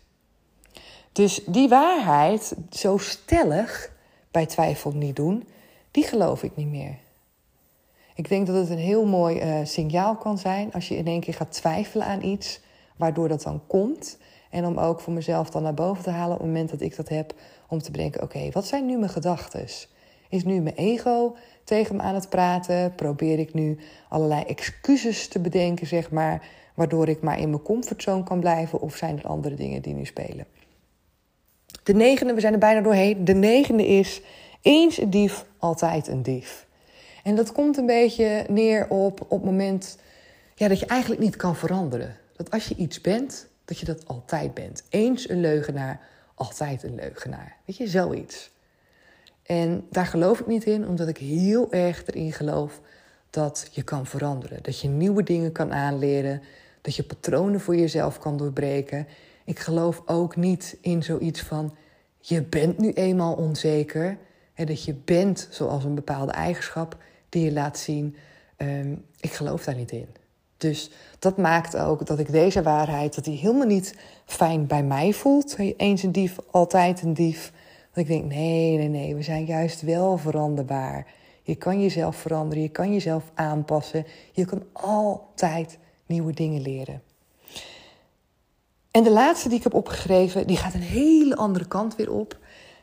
Dus 1.18 1.40
die 1.46 1.68
waarheid, 1.68 2.54
zo 2.70 2.96
stellig 2.96 3.92
bij 4.30 4.46
twijfel 4.46 4.92
niet 4.92 5.16
doen, 5.16 5.48
die 5.90 6.04
geloof 6.04 6.42
ik 6.42 6.56
niet 6.56 6.68
meer. 6.68 6.96
Ik 8.14 8.28
denk 8.28 8.46
dat 8.46 8.56
het 8.56 8.70
een 8.70 8.78
heel 8.78 9.06
mooi 9.06 9.42
uh, 9.42 9.66
signaal 9.66 10.16
kan 10.16 10.38
zijn 10.38 10.72
als 10.72 10.88
je 10.88 10.96
in 10.96 11.06
één 11.06 11.20
keer 11.20 11.34
gaat 11.34 11.52
twijfelen 11.52 12.06
aan 12.06 12.22
iets, 12.22 12.60
waardoor 12.96 13.28
dat 13.28 13.42
dan 13.42 13.60
komt. 13.66 14.18
En 14.50 14.66
om 14.66 14.78
ook 14.78 15.00
voor 15.00 15.12
mezelf 15.12 15.50
dan 15.50 15.62
naar 15.62 15.74
boven 15.74 16.02
te 16.02 16.10
halen 16.10 16.34
op 16.34 16.38
het 16.38 16.46
moment 16.46 16.70
dat 16.70 16.80
ik 16.80 16.96
dat 16.96 17.08
heb, 17.08 17.34
om 17.68 17.78
te 17.78 17.90
bedenken: 17.90 18.22
oké, 18.22 18.50
wat 18.50 18.66
zijn 18.66 18.86
nu 18.86 18.98
mijn 18.98 19.10
gedachten? 19.10 19.66
Is 20.28 20.44
nu 20.44 20.60
mijn 20.60 20.76
ego 20.76 21.36
tegen 21.64 21.96
me 21.96 22.02
aan 22.02 22.14
het 22.14 22.28
praten? 22.28 22.94
Probeer 22.94 23.38
ik 23.38 23.54
nu 23.54 23.78
allerlei 24.08 24.42
excuses 24.42 25.28
te 25.28 25.38
bedenken, 25.38 25.86
zeg 25.86 26.10
maar, 26.10 26.48
waardoor 26.74 27.08
ik 27.08 27.22
maar 27.22 27.38
in 27.38 27.50
mijn 27.50 27.62
comfortzone 27.62 28.22
kan 28.22 28.40
blijven? 28.40 28.80
Of 28.80 28.96
zijn 28.96 29.18
er 29.18 29.26
andere 29.26 29.54
dingen 29.54 29.82
die 29.82 29.94
nu 29.94 30.04
spelen? 30.04 30.46
De 31.88 31.94
negende, 31.94 32.34
we 32.34 32.40
zijn 32.40 32.52
er 32.52 32.58
bijna 32.58 32.80
doorheen. 32.80 33.24
De 33.24 33.34
negende 33.34 33.86
is 33.86 34.20
eens 34.62 35.00
een 35.00 35.10
dief, 35.10 35.44
altijd 35.58 36.08
een 36.08 36.22
dief. 36.22 36.66
En 37.22 37.34
dat 37.34 37.52
komt 37.52 37.76
een 37.76 37.86
beetje 37.86 38.44
neer 38.48 38.88
op, 38.88 39.20
op 39.20 39.30
het 39.30 39.44
moment 39.44 39.98
ja, 40.54 40.68
dat 40.68 40.78
je 40.78 40.86
eigenlijk 40.86 41.20
niet 41.20 41.36
kan 41.36 41.56
veranderen. 41.56 42.16
Dat 42.36 42.50
als 42.50 42.68
je 42.68 42.74
iets 42.74 43.00
bent, 43.00 43.48
dat 43.64 43.78
je 43.78 43.84
dat 43.84 44.06
altijd 44.06 44.54
bent. 44.54 44.82
Eens 44.88 45.28
een 45.28 45.40
leugenaar, 45.40 46.00
altijd 46.34 46.82
een 46.82 46.94
leugenaar. 46.94 47.56
Weet 47.64 47.76
je, 47.76 47.86
zoiets. 47.86 48.50
En 49.42 49.86
daar 49.90 50.06
geloof 50.06 50.40
ik 50.40 50.46
niet 50.46 50.64
in, 50.64 50.88
omdat 50.88 51.08
ik 51.08 51.18
heel 51.18 51.72
erg 51.72 52.06
erin 52.06 52.32
geloof 52.32 52.80
dat 53.30 53.68
je 53.72 53.82
kan 53.82 54.06
veranderen. 54.06 54.62
Dat 54.62 54.80
je 54.80 54.88
nieuwe 54.88 55.22
dingen 55.22 55.52
kan 55.52 55.72
aanleren. 55.72 56.42
Dat 56.80 56.96
je 56.96 57.02
patronen 57.02 57.60
voor 57.60 57.76
jezelf 57.76 58.18
kan 58.18 58.36
doorbreken. 58.36 59.06
Ik 59.48 59.58
geloof 59.58 60.02
ook 60.06 60.36
niet 60.36 60.76
in 60.80 61.02
zoiets 61.02 61.42
van 61.42 61.74
je 62.20 62.42
bent 62.42 62.78
nu 62.78 62.92
eenmaal 62.92 63.34
onzeker. 63.34 64.18
En 64.54 64.66
dat 64.66 64.84
je 64.84 64.94
bent 64.94 65.48
zoals 65.50 65.84
een 65.84 65.94
bepaalde 65.94 66.32
eigenschap 66.32 66.96
die 67.28 67.44
je 67.44 67.52
laat 67.52 67.78
zien. 67.78 68.16
Ehm, 68.56 68.94
ik 69.20 69.32
geloof 69.32 69.64
daar 69.64 69.74
niet 69.74 69.90
in. 69.90 70.08
Dus 70.56 70.90
dat 71.18 71.36
maakt 71.36 71.76
ook 71.76 72.06
dat 72.06 72.18
ik 72.18 72.32
deze 72.32 72.62
waarheid, 72.62 73.14
dat 73.14 73.24
die 73.24 73.38
helemaal 73.38 73.66
niet 73.66 73.94
fijn 74.24 74.66
bij 74.66 74.82
mij 74.82 75.12
voelt. 75.12 75.56
Eens 75.76 76.02
een 76.02 76.12
dief, 76.12 76.36
altijd 76.50 77.02
een 77.02 77.14
dief. 77.14 77.52
Dat 77.92 78.04
ik 78.04 78.06
denk, 78.06 78.24
nee, 78.24 78.76
nee, 78.76 78.88
nee, 78.88 79.14
we 79.14 79.22
zijn 79.22 79.44
juist 79.44 79.82
wel 79.82 80.18
veranderbaar. 80.18 81.06
Je 81.42 81.54
kan 81.54 81.82
jezelf 81.82 82.16
veranderen, 82.16 82.62
je 82.62 82.68
kan 82.68 82.92
jezelf 82.92 83.30
aanpassen. 83.34 84.06
Je 84.32 84.44
kan 84.44 84.62
altijd 84.72 85.78
nieuwe 86.06 86.32
dingen 86.32 86.60
leren. 86.60 87.02
En 88.90 89.02
de 89.02 89.10
laatste 89.10 89.48
die 89.48 89.58
ik 89.58 89.64
heb 89.64 89.74
opgeschreven, 89.74 90.46
die 90.46 90.56
gaat 90.56 90.74
een 90.74 90.80
hele 90.80 91.36
andere 91.36 91.66
kant 91.68 91.96
weer 91.96 92.12
op, 92.12 92.38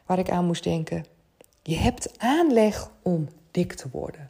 waar 0.05 0.19
ik 0.19 0.29
aan 0.29 0.45
moest 0.45 0.63
denken. 0.63 1.05
Je 1.63 1.75
hebt 1.75 2.19
aanleg 2.19 2.89
om 3.01 3.27
dik 3.51 3.74
te 3.74 3.89
worden. 3.91 4.29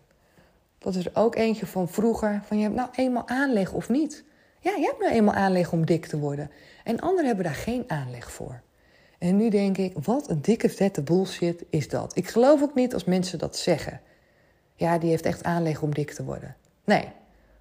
Dat 0.78 0.96
is 0.96 1.06
er 1.06 1.12
ook 1.14 1.36
eentje 1.36 1.66
van 1.66 1.90
vroeger, 1.90 2.42
van 2.46 2.58
je 2.58 2.64
hebt 2.64 2.76
nou 2.76 2.90
eenmaal 2.96 3.28
aanleg 3.28 3.74
of 3.74 3.90
niet. 3.90 4.24
Ja, 4.60 4.72
je 4.76 4.86
hebt 4.86 5.00
nou 5.00 5.14
eenmaal 5.14 5.34
aanleg 5.34 5.72
om 5.72 5.86
dik 5.86 6.06
te 6.06 6.20
worden. 6.20 6.52
En 6.84 7.00
anderen 7.00 7.26
hebben 7.26 7.46
daar 7.46 7.54
geen 7.54 7.84
aanleg 7.88 8.32
voor. 8.32 8.62
En 9.18 9.38
nu 9.38 9.50
denk 9.50 9.78
ik, 9.78 9.94
wat 10.04 10.30
een 10.30 10.42
dikke 10.42 10.70
vette 10.70 11.02
bullshit 11.02 11.64
is 11.70 11.90
dat. 11.90 12.18
Ik 12.18 12.28
geloof 12.28 12.62
ook 12.62 12.76
niet 12.76 12.94
als 12.94 13.04
mensen 13.04 13.40
dat 13.40 13.58
zeggen. 13.58 14.02
Ja, 14.76 14.98
die 14.98 15.10
heeft 15.10 15.26
echt 15.26 15.44
aanleg 15.44 15.82
om 15.82 15.94
dik 15.94 16.12
te 16.12 16.24
worden. 16.24 16.56
Nee, 16.84 17.08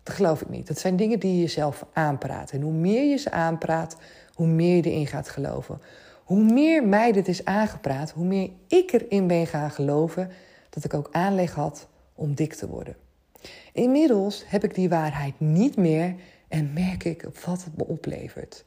dat 0.05 0.15
geloof 0.15 0.41
ik 0.41 0.49
niet. 0.49 0.67
Dat 0.67 0.79
zijn 0.79 0.97
dingen 0.97 1.19
die 1.19 1.35
je 1.35 1.41
jezelf 1.41 1.87
aanpraat. 1.93 2.51
En 2.51 2.61
hoe 2.61 2.73
meer 2.73 3.11
je 3.11 3.17
ze 3.17 3.31
aanpraat, 3.31 3.97
hoe 4.35 4.47
meer 4.47 4.77
je 4.77 4.83
erin 4.83 5.07
gaat 5.07 5.29
geloven. 5.29 5.81
Hoe 6.25 6.43
meer 6.43 6.87
mij 6.87 7.13
dit 7.13 7.29
is 7.29 7.45
aangepraat, 7.45 8.11
hoe 8.11 8.25
meer 8.25 8.51
ik 8.69 8.93
erin 8.93 9.27
ben 9.27 9.47
gaan 9.47 9.71
geloven 9.71 10.31
dat 10.71 10.85
ik 10.85 10.95
ook 10.95 11.09
aanleg 11.13 11.53
had 11.53 11.89
om 12.15 12.35
dik 12.35 12.55
te 12.55 12.69
worden. 12.69 12.97
Inmiddels 13.73 14.45
heb 14.47 14.65
ik 14.65 14.75
die 14.75 14.89
waarheid 14.89 15.35
niet 15.39 15.77
meer 15.77 16.15
en 16.49 16.73
merk 16.73 17.05
ik 17.05 17.29
wat 17.45 17.65
het 17.65 17.77
me 17.77 17.85
oplevert. 17.87 18.65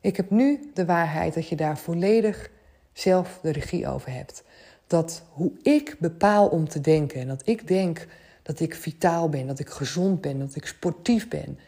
Ik 0.00 0.16
heb 0.16 0.30
nu 0.30 0.70
de 0.74 0.84
waarheid 0.84 1.34
dat 1.34 1.48
je 1.48 1.56
daar 1.56 1.78
volledig 1.78 2.50
zelf 2.92 3.38
de 3.42 3.52
regie 3.52 3.88
over 3.88 4.12
hebt. 4.12 4.42
Dat 4.86 5.22
hoe 5.32 5.52
ik 5.62 5.96
bepaal 5.98 6.48
om 6.48 6.68
te 6.68 6.80
denken 6.80 7.20
en 7.20 7.28
dat 7.28 7.42
ik 7.44 7.68
denk 7.68 8.06
dat 8.50 8.60
ik 8.60 8.74
vitaal 8.74 9.28
ben, 9.28 9.46
dat 9.46 9.58
ik 9.58 9.68
gezond 9.68 10.20
ben, 10.20 10.38
dat 10.38 10.54
ik 10.54 10.66
sportief 10.66 11.28
ben. 11.28 11.58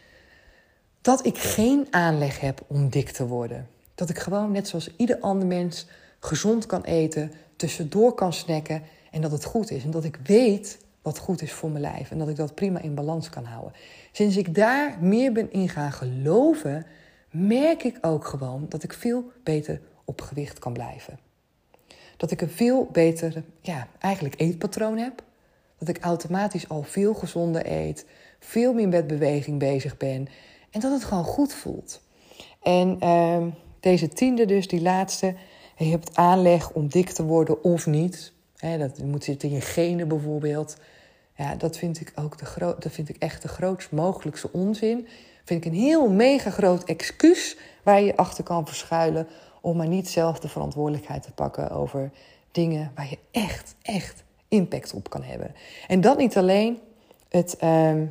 Dat 1.01 1.27
ik 1.27 1.39
geen 1.39 1.87
aanleg 1.91 2.41
heb 2.41 2.65
om 2.67 2.89
dik 2.89 3.11
te 3.11 3.27
worden. 3.27 3.69
Dat 3.95 4.09
ik 4.09 4.19
gewoon, 4.19 4.53
net 4.53 4.69
zoals 4.69 4.97
ieder 4.97 5.19
ander 5.19 5.47
mens, 5.47 5.87
gezond 6.21 6.67
kan 6.67 6.85
eten, 6.85 7.33
tussendoor 7.57 8.15
kan 8.15 8.33
snacken 8.33 8.83
en 9.11 9.21
dat 9.21 9.31
het 9.31 9.45
goed 9.45 9.71
is. 9.71 9.85
En 9.85 9.91
dat 9.91 10.05
ik 10.05 10.19
weet 10.25 10.79
wat 11.03 11.19
goed 11.19 11.43
is 11.43 11.53
voor 11.53 11.71
mijn 11.71 11.83
lijf 11.83 12.11
en 12.11 12.19
dat 12.19 12.29
ik 12.29 12.37
dat 12.37 12.55
prima 12.55 12.81
in 12.81 12.95
balans 12.95 13.29
kan 13.29 13.45
houden. 13.45 13.73
Sinds 14.13 14.37
ik 14.37 14.55
daar 14.55 14.99
meer 15.01 15.33
ben 15.33 15.53
in 15.53 15.69
gaan 15.69 15.93
geloven, 15.93 16.87
merk 17.31 17.83
ik 17.83 17.99
ook 18.01 18.27
gewoon 18.27 18.67
dat 18.69 18.83
ik 18.83 18.93
veel 18.93 19.33
beter 19.43 19.81
op 20.05 20.21
gewicht 20.21 20.59
kan 20.59 20.73
blijven. 20.73 21.19
Dat 22.17 22.31
ik 22.31 22.41
een 22.41 22.51
veel 22.51 22.89
beter, 22.93 23.43
ja, 23.61 23.89
eigenlijk 23.99 24.41
eetpatroon 24.41 24.99
heb. 24.99 25.23
Dat 25.87 25.97
ik 25.97 26.05
automatisch 26.05 26.69
al 26.69 26.83
veel 26.83 27.15
gezonder 27.15 27.71
eet, 27.71 28.07
veel 28.39 28.73
meer 28.73 28.89
met 28.89 29.07
beweging 29.07 29.59
bezig 29.59 29.97
ben 29.97 30.29
en 30.71 30.81
dat 30.81 30.93
het 30.93 31.05
gewoon 31.05 31.25
goed 31.25 31.53
voelt. 31.53 32.01
En 32.63 32.99
uh, 33.03 33.47
deze 33.81 34.09
tiende 34.09 34.47
dus, 34.47 34.69
die 34.69 34.83
laatste, 34.83 35.35
je 35.77 35.85
hebt 35.85 36.17
aanleg 36.17 36.71
om 36.71 36.89
dik 36.89 37.11
te 37.11 37.25
worden 37.25 37.65
of 37.65 37.87
niet. 37.87 38.33
Dat 38.79 38.99
moet 38.99 39.25
zitten 39.25 39.49
in 39.49 39.55
je 39.55 39.61
genen 39.61 40.09
bijvoorbeeld. 40.09 40.77
Ja, 41.37 41.55
dat 41.55 41.77
vind 41.77 42.01
ik 42.01 42.13
ook 42.15 42.39
de 42.39 42.75
dat 42.79 42.93
vind 42.93 43.09
ik 43.09 43.17
echt 43.19 43.43
de 43.43 43.49
grootst 43.49 43.91
mogelijkste 43.91 44.53
onzin. 44.53 45.07
Vind 45.45 45.65
ik 45.65 45.73
een 45.73 45.79
heel 45.79 46.11
mega 46.11 46.51
groot 46.51 46.85
excuus 46.85 47.57
waar 47.83 48.03
je 48.03 48.17
achter 48.17 48.45
kan 48.45 48.67
verschuilen 48.67 49.27
om 49.61 49.77
maar 49.77 49.89
niet 49.89 50.09
zelf 50.09 50.39
de 50.39 50.49
verantwoordelijkheid 50.49 51.23
te 51.23 51.33
pakken 51.33 51.71
over 51.71 52.11
dingen 52.53 52.93
waar 52.95 53.11
je 53.11 53.19
echt, 53.31 53.75
echt 53.83 54.25
impact 54.53 54.93
op 54.93 55.11
kan 55.11 55.23
hebben. 55.23 55.55
En 55.89 56.01
dat 56.01 56.19
niet 56.19 56.37
alleen. 56.37 56.79
Het, 57.29 57.57
uh, 57.63 58.03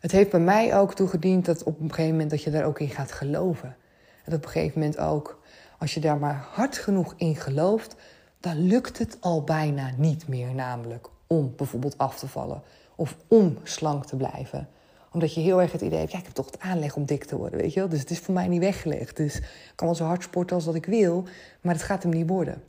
het 0.00 0.12
heeft 0.12 0.30
bij 0.30 0.40
mij 0.40 0.78
ook 0.78 0.94
toegediend 0.94 1.44
dat 1.44 1.62
op 1.62 1.80
een 1.80 1.88
gegeven 1.88 2.10
moment 2.10 2.30
dat 2.30 2.42
je 2.42 2.50
daar 2.50 2.64
ook 2.64 2.80
in 2.80 2.88
gaat 2.88 3.12
geloven. 3.12 3.76
En 4.24 4.34
op 4.34 4.44
een 4.44 4.50
gegeven 4.50 4.80
moment 4.80 4.98
ook, 4.98 5.40
als 5.78 5.94
je 5.94 6.00
daar 6.00 6.18
maar 6.18 6.48
hard 6.52 6.78
genoeg 6.78 7.14
in 7.16 7.36
gelooft, 7.36 7.96
dan 8.40 8.66
lukt 8.66 8.98
het 8.98 9.16
al 9.20 9.44
bijna 9.44 9.92
niet 9.96 10.28
meer, 10.28 10.54
namelijk 10.54 11.08
om 11.26 11.52
bijvoorbeeld 11.56 11.98
af 11.98 12.18
te 12.18 12.28
vallen 12.28 12.62
of 12.94 13.16
om 13.28 13.58
slank 13.62 14.06
te 14.06 14.16
blijven 14.16 14.68
omdat 15.12 15.34
je 15.34 15.40
heel 15.40 15.60
erg 15.60 15.72
het 15.72 15.80
idee 15.80 15.98
hebt, 15.98 16.12
ja, 16.12 16.18
ik 16.18 16.24
heb 16.24 16.34
toch 16.34 16.46
het 16.46 16.60
aanleg 16.60 16.96
om 16.96 17.04
dik 17.04 17.24
te 17.24 17.36
worden, 17.36 17.60
weet 17.60 17.72
je 17.72 17.80
wel. 17.80 17.88
Dus 17.88 18.00
het 18.00 18.10
is 18.10 18.18
voor 18.18 18.34
mij 18.34 18.48
niet 18.48 18.60
weggelegd. 18.60 19.16
Dus 19.16 19.36
ik 19.36 19.72
kan 19.74 19.86
wel 19.86 19.96
zo 19.96 20.04
hard 20.04 20.22
sporten 20.22 20.56
als 20.56 20.64
dat 20.64 20.74
ik 20.74 20.86
wil, 20.86 21.24
maar 21.60 21.74
het 21.74 21.82
gaat 21.82 22.02
hem 22.02 22.12
niet 22.12 22.28
worden. 22.28 22.62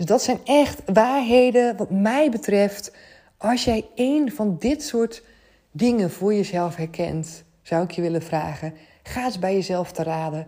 Dus 0.00 0.08
dat 0.08 0.22
zijn 0.22 0.38
echt 0.44 0.82
waarheden, 0.92 1.76
wat 1.76 1.90
mij 1.90 2.30
betreft. 2.30 2.92
Als 3.36 3.64
jij 3.64 3.86
één 3.94 4.32
van 4.32 4.56
dit 4.58 4.82
soort 4.82 5.22
dingen 5.70 6.10
voor 6.10 6.34
jezelf 6.34 6.76
herkent, 6.76 7.44
zou 7.62 7.84
ik 7.84 7.90
je 7.90 8.02
willen 8.02 8.22
vragen: 8.22 8.74
ga 9.02 9.24
eens 9.24 9.38
bij 9.38 9.54
jezelf 9.54 9.92
te 9.92 10.02
raden 10.02 10.46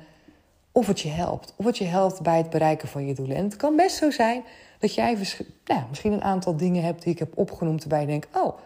of 0.71 0.87
het 0.87 1.01
je 1.01 1.09
helpt. 1.09 1.55
Of 1.57 1.65
het 1.65 1.79
je 1.79 1.85
helpt 1.85 2.23
bij 2.23 2.37
het 2.37 2.51
bereiken 2.51 2.89
van 2.89 3.07
je 3.07 3.15
doelen. 3.15 3.37
En 3.37 3.45
het 3.45 3.57
kan 3.57 3.77
best 3.77 3.97
zo 3.97 4.11
zijn 4.11 4.43
dat 4.79 4.95
jij 4.95 5.19
nou, 5.65 5.83
misschien 5.89 6.13
een 6.13 6.25
aantal 6.25 6.57
dingen 6.57 6.83
hebt 6.83 7.03
die 7.03 7.13
ik 7.13 7.19
heb 7.19 7.39
opgenoemd, 7.39 7.81
waarbij 7.81 8.01
je 8.01 8.07
denkt: 8.07 8.37
oh, 8.37 8.59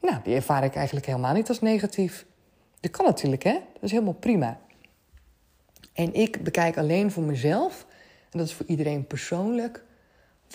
nou, 0.00 0.16
die 0.24 0.34
ervaar 0.34 0.64
ik 0.64 0.74
eigenlijk 0.74 1.06
helemaal 1.06 1.34
niet 1.34 1.48
als 1.48 1.60
negatief. 1.60 2.26
Dat 2.80 2.90
kan 2.90 3.04
natuurlijk, 3.04 3.42
hè? 3.42 3.52
Dat 3.52 3.82
is 3.82 3.90
helemaal 3.90 4.12
prima. 4.12 4.58
En 5.92 6.14
ik 6.14 6.44
bekijk 6.44 6.78
alleen 6.78 7.10
voor 7.10 7.22
mezelf, 7.22 7.86
en 8.30 8.38
dat 8.38 8.46
is 8.46 8.54
voor 8.54 8.66
iedereen 8.66 9.06
persoonlijk, 9.06 9.88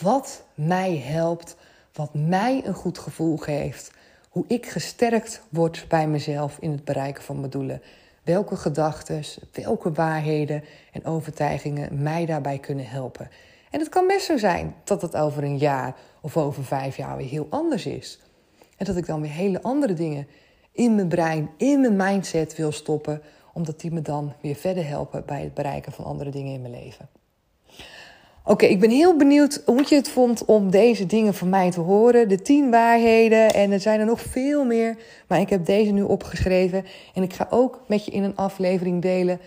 wat 0.02 0.44
mij 0.54 0.98
helpt, 0.98 1.56
wat 1.94 2.14
mij 2.14 2.62
een 2.66 2.74
goed 2.74 2.98
gevoel 2.98 3.38
geeft, 3.38 3.92
hoe 4.30 4.46
ik 4.48 4.66
gesterkt 4.66 5.42
word 5.50 5.86
bij 5.88 6.08
mezelf 6.08 6.58
in 6.60 6.72
het 6.72 6.84
bereiken 6.84 7.24
van 7.24 7.40
mijn 7.40 7.52
doelen. 7.52 7.82
Welke 8.24 8.56
gedachten, 8.56 9.24
welke 9.52 9.92
waarheden 9.92 10.64
en 10.92 11.06
overtuigingen 11.06 12.02
mij 12.02 12.26
daarbij 12.26 12.58
kunnen 12.58 12.88
helpen. 12.88 13.30
En 13.72 13.80
het 13.80 13.90
kan 13.90 14.08
best 14.08 14.26
zo 14.26 14.38
zijn 14.38 14.76
dat 14.84 15.02
het 15.02 15.16
over 15.16 15.44
een 15.44 15.58
jaar 15.58 15.96
of 16.22 16.38
over 16.38 16.64
vijf 16.64 16.98
jaar 16.98 17.18
weer 17.18 17.28
heel 17.28 17.48
anders 17.50 17.86
is. 17.86 18.20
En 18.78 18.86
dat 18.86 18.98
ik 18.98 19.06
dan 19.06 19.22
weer 19.22 19.32
hele 19.32 19.62
andere 19.62 19.94
dingen 19.94 20.28
in 20.72 20.96
mijn 20.96 21.08
brein, 21.08 21.50
in 21.58 21.80
mijn 21.80 21.96
mindset 21.96 22.56
wil 22.56 22.72
stoppen, 22.72 23.22
omdat 23.54 23.80
die 23.80 23.92
me 23.92 24.02
dan 24.02 24.34
weer 24.42 24.56
verder 24.56 24.88
helpen 24.88 25.26
bij 25.26 25.42
het 25.42 25.54
bereiken 25.54 25.92
van 25.92 26.06
andere 26.06 26.30
dingen 26.30 26.54
in 26.54 26.62
mijn 26.62 26.74
leven. 26.74 27.10
Oké, 28.48 28.66
ik 28.66 28.80
ben 28.80 28.90
heel 28.90 29.18
benieuwd 29.18 29.62
hoe 29.66 29.84
je 29.88 29.96
het 29.96 30.10
vond 30.10 30.46
om 30.46 30.70
deze 30.70 31.06
dingen 31.06 31.34
van 31.34 31.50
mij 31.50 31.72
te 31.72 31.80
horen. 31.80 32.30
De 32.30 32.42
tien 32.42 32.72
waarheden 32.72 33.54
en 33.54 33.72
er 33.72 33.80
zijn 33.80 34.00
er 34.00 34.06
nog 34.06 34.22
veel 34.22 34.66
meer. 34.66 34.98
Maar 35.28 35.40
ik 35.40 35.50
heb 35.50 35.66
deze 35.66 35.92
nu 35.92 36.02
opgeschreven. 36.02 36.86
En 37.14 37.24
ik 37.24 37.34
ga 37.34 37.48
ook 37.50 37.82
met 37.88 38.06
je 38.06 38.12
in 38.12 38.24
een 38.24 38.36
aflevering 38.36 39.02
delen 39.02 39.40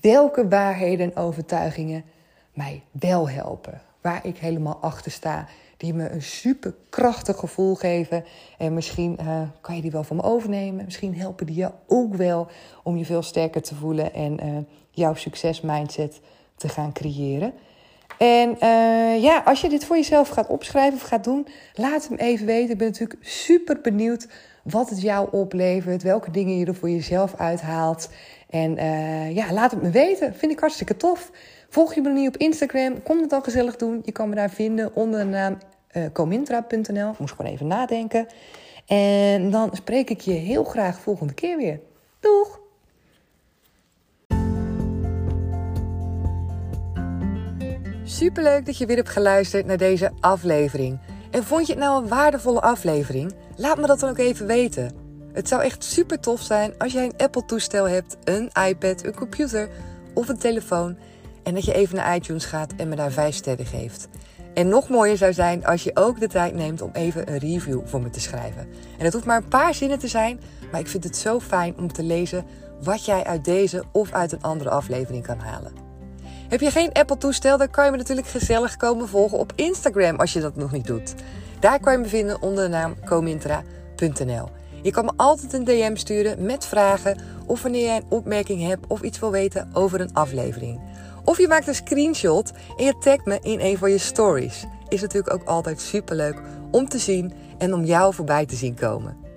welke 0.00 0.48
waarheden 0.48 1.12
en 1.12 1.22
overtuigingen 1.22 2.04
mij 2.52 2.82
wel 2.90 3.28
helpen. 3.28 3.80
Waar 4.00 4.26
ik 4.26 4.38
helemaal 4.38 4.78
achter 4.80 5.10
sta. 5.10 5.46
Die 5.76 5.94
me 5.94 6.10
een 6.10 6.22
super 6.22 6.74
krachtig 6.88 7.36
gevoel 7.36 7.74
geven. 7.74 8.24
En 8.58 8.74
misschien 8.74 9.18
uh, 9.20 9.40
kan 9.60 9.76
je 9.76 9.82
die 9.82 9.90
wel 9.90 10.04
van 10.04 10.16
me 10.16 10.22
overnemen. 10.22 10.84
Misschien 10.84 11.16
helpen 11.16 11.46
die 11.46 11.56
je 11.56 11.70
ook 11.86 12.14
wel 12.14 12.46
om 12.82 12.96
je 12.96 13.04
veel 13.04 13.22
sterker 13.22 13.62
te 13.62 13.74
voelen. 13.74 14.14
En 14.14 14.46
uh, 14.46 14.56
jouw 14.90 15.14
succesmindset 15.14 16.20
te 16.56 16.68
gaan 16.68 16.92
creëren. 16.92 17.52
En 18.18 18.56
uh, 18.62 19.22
ja, 19.22 19.42
als 19.44 19.60
je 19.60 19.68
dit 19.68 19.84
voor 19.84 19.96
jezelf 19.96 20.28
gaat 20.28 20.48
opschrijven 20.48 20.94
of 20.94 21.02
gaat 21.02 21.24
doen, 21.24 21.46
laat 21.74 22.08
hem 22.08 22.18
even 22.18 22.46
weten. 22.46 22.70
Ik 22.70 22.78
ben 22.78 22.86
natuurlijk 22.86 23.24
super 23.24 23.80
benieuwd 23.80 24.28
wat 24.62 24.90
het 24.90 25.00
jou 25.00 25.28
oplevert, 25.30 26.02
welke 26.02 26.30
dingen 26.30 26.58
je 26.58 26.66
er 26.66 26.74
voor 26.74 26.90
jezelf 26.90 27.34
uithaalt. 27.36 28.10
En 28.50 28.78
uh, 28.78 29.34
ja, 29.34 29.52
laat 29.52 29.70
het 29.70 29.82
me 29.82 29.90
weten. 29.90 30.34
Vind 30.34 30.52
ik 30.52 30.60
hartstikke 30.60 30.96
tof. 30.96 31.30
Volg 31.68 31.94
je 31.94 32.00
me 32.00 32.10
niet 32.10 32.28
op 32.28 32.36
Instagram, 32.36 33.02
kom 33.02 33.20
het 33.20 33.30
dan 33.30 33.42
gezellig 33.42 33.76
doen. 33.76 34.00
Je 34.04 34.12
kan 34.12 34.28
me 34.28 34.34
daar 34.34 34.50
vinden 34.50 34.94
onder 34.94 35.20
de 35.20 35.26
naam 35.26 35.58
uh, 35.92 36.02
comintra.nl. 36.12 37.14
Moest 37.18 37.34
gewoon 37.34 37.52
even 37.52 37.66
nadenken. 37.66 38.26
En 38.86 39.50
dan 39.50 39.70
spreek 39.72 40.10
ik 40.10 40.20
je 40.20 40.32
heel 40.32 40.64
graag 40.64 41.00
volgende 41.00 41.34
keer 41.34 41.56
weer. 41.56 41.80
Doeg! 42.20 42.60
Superleuk 48.08 48.66
dat 48.66 48.78
je 48.78 48.86
weer 48.86 48.96
hebt 48.96 49.08
geluisterd 49.08 49.66
naar 49.66 49.76
deze 49.76 50.12
aflevering. 50.20 50.98
En 51.30 51.44
vond 51.44 51.66
je 51.66 51.72
het 51.72 51.82
nou 51.82 52.02
een 52.02 52.08
waardevolle 52.08 52.60
aflevering? 52.60 53.34
Laat 53.56 53.78
me 53.78 53.86
dat 53.86 54.00
dan 54.00 54.10
ook 54.10 54.18
even 54.18 54.46
weten. 54.46 54.92
Het 55.32 55.48
zou 55.48 55.62
echt 55.62 55.84
super 55.84 56.20
tof 56.20 56.40
zijn 56.40 56.78
als 56.78 56.92
jij 56.92 57.04
een 57.04 57.16
Apple-toestel 57.16 57.88
hebt, 57.88 58.16
een 58.24 58.50
iPad, 58.68 59.04
een 59.04 59.14
computer 59.14 59.68
of 60.14 60.28
een 60.28 60.38
telefoon. 60.38 60.96
En 61.42 61.54
dat 61.54 61.64
je 61.64 61.74
even 61.74 61.96
naar 61.96 62.16
iTunes 62.16 62.44
gaat 62.44 62.72
en 62.76 62.88
me 62.88 62.96
daar 62.96 63.12
5 63.12 63.34
sterren 63.34 63.66
geeft. 63.66 64.08
En 64.54 64.68
nog 64.68 64.88
mooier 64.88 65.16
zou 65.16 65.32
zijn 65.32 65.66
als 65.66 65.84
je 65.84 65.96
ook 65.96 66.20
de 66.20 66.28
tijd 66.28 66.54
neemt 66.54 66.82
om 66.82 66.90
even 66.92 67.32
een 67.32 67.38
review 67.38 67.80
voor 67.84 68.02
me 68.02 68.10
te 68.10 68.20
schrijven. 68.20 68.68
En 68.98 69.04
het 69.04 69.12
hoeft 69.12 69.26
maar 69.26 69.42
een 69.42 69.48
paar 69.48 69.74
zinnen 69.74 69.98
te 69.98 70.08
zijn, 70.08 70.40
maar 70.70 70.80
ik 70.80 70.88
vind 70.88 71.04
het 71.04 71.16
zo 71.16 71.40
fijn 71.40 71.78
om 71.78 71.92
te 71.92 72.02
lezen 72.02 72.44
wat 72.82 73.04
jij 73.04 73.24
uit 73.24 73.44
deze 73.44 73.82
of 73.92 74.12
uit 74.12 74.32
een 74.32 74.42
andere 74.42 74.70
aflevering 74.70 75.26
kan 75.26 75.38
halen. 75.38 75.87
Heb 76.48 76.60
je 76.60 76.70
geen 76.70 76.92
Apple-toestel, 76.92 77.58
dan 77.58 77.70
kan 77.70 77.84
je 77.84 77.90
me 77.90 77.96
natuurlijk 77.96 78.26
gezellig 78.26 78.76
komen 78.76 79.08
volgen 79.08 79.38
op 79.38 79.52
Instagram 79.54 80.16
als 80.16 80.32
je 80.32 80.40
dat 80.40 80.56
nog 80.56 80.72
niet 80.72 80.86
doet. 80.86 81.14
Daar 81.60 81.80
kan 81.80 81.92
je 81.92 81.98
me 81.98 82.08
vinden 82.08 82.42
onder 82.42 82.64
de 82.64 82.70
naam 82.70 82.94
comintra.nl. 83.04 84.48
Je 84.82 84.90
kan 84.90 85.04
me 85.04 85.12
altijd 85.16 85.52
een 85.52 85.64
DM 85.64 85.96
sturen 85.96 86.44
met 86.44 86.66
vragen 86.66 87.18
of 87.46 87.62
wanneer 87.62 87.84
jij 87.84 87.96
een 87.96 88.06
opmerking 88.08 88.66
hebt 88.66 88.86
of 88.86 89.02
iets 89.02 89.18
wil 89.18 89.30
weten 89.30 89.70
over 89.72 90.00
een 90.00 90.14
aflevering. 90.14 90.80
Of 91.24 91.38
je 91.38 91.48
maakt 91.48 91.66
een 91.66 91.74
screenshot 91.74 92.52
en 92.76 92.84
je 92.84 92.98
tagt 92.98 93.24
me 93.24 93.38
in 93.42 93.60
een 93.60 93.78
van 93.78 93.90
je 93.90 93.98
stories. 93.98 94.64
Is 94.88 95.00
natuurlijk 95.00 95.34
ook 95.34 95.44
altijd 95.44 95.80
superleuk 95.80 96.40
om 96.70 96.88
te 96.88 96.98
zien 96.98 97.32
en 97.58 97.74
om 97.74 97.84
jou 97.84 98.14
voorbij 98.14 98.46
te 98.46 98.56
zien 98.56 98.74
komen. 98.74 99.27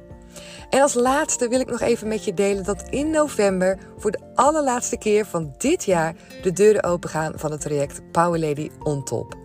En 0.71 0.81
als 0.81 0.93
laatste 0.93 1.47
wil 1.47 1.59
ik 1.59 1.69
nog 1.69 1.81
even 1.81 2.07
met 2.07 2.25
je 2.25 2.33
delen 2.33 2.63
dat 2.63 2.83
in 2.89 3.09
november 3.09 3.77
voor 3.97 4.11
de 4.11 4.19
allerlaatste 4.35 4.97
keer 4.97 5.25
van 5.25 5.53
dit 5.57 5.83
jaar 5.83 6.15
de 6.41 6.53
deuren 6.53 6.83
opengaan 6.83 7.33
van 7.35 7.51
het 7.51 7.61
traject 7.61 8.11
Power 8.11 8.39
Lady 8.39 8.69
on 8.83 9.03
Top. 9.03 9.35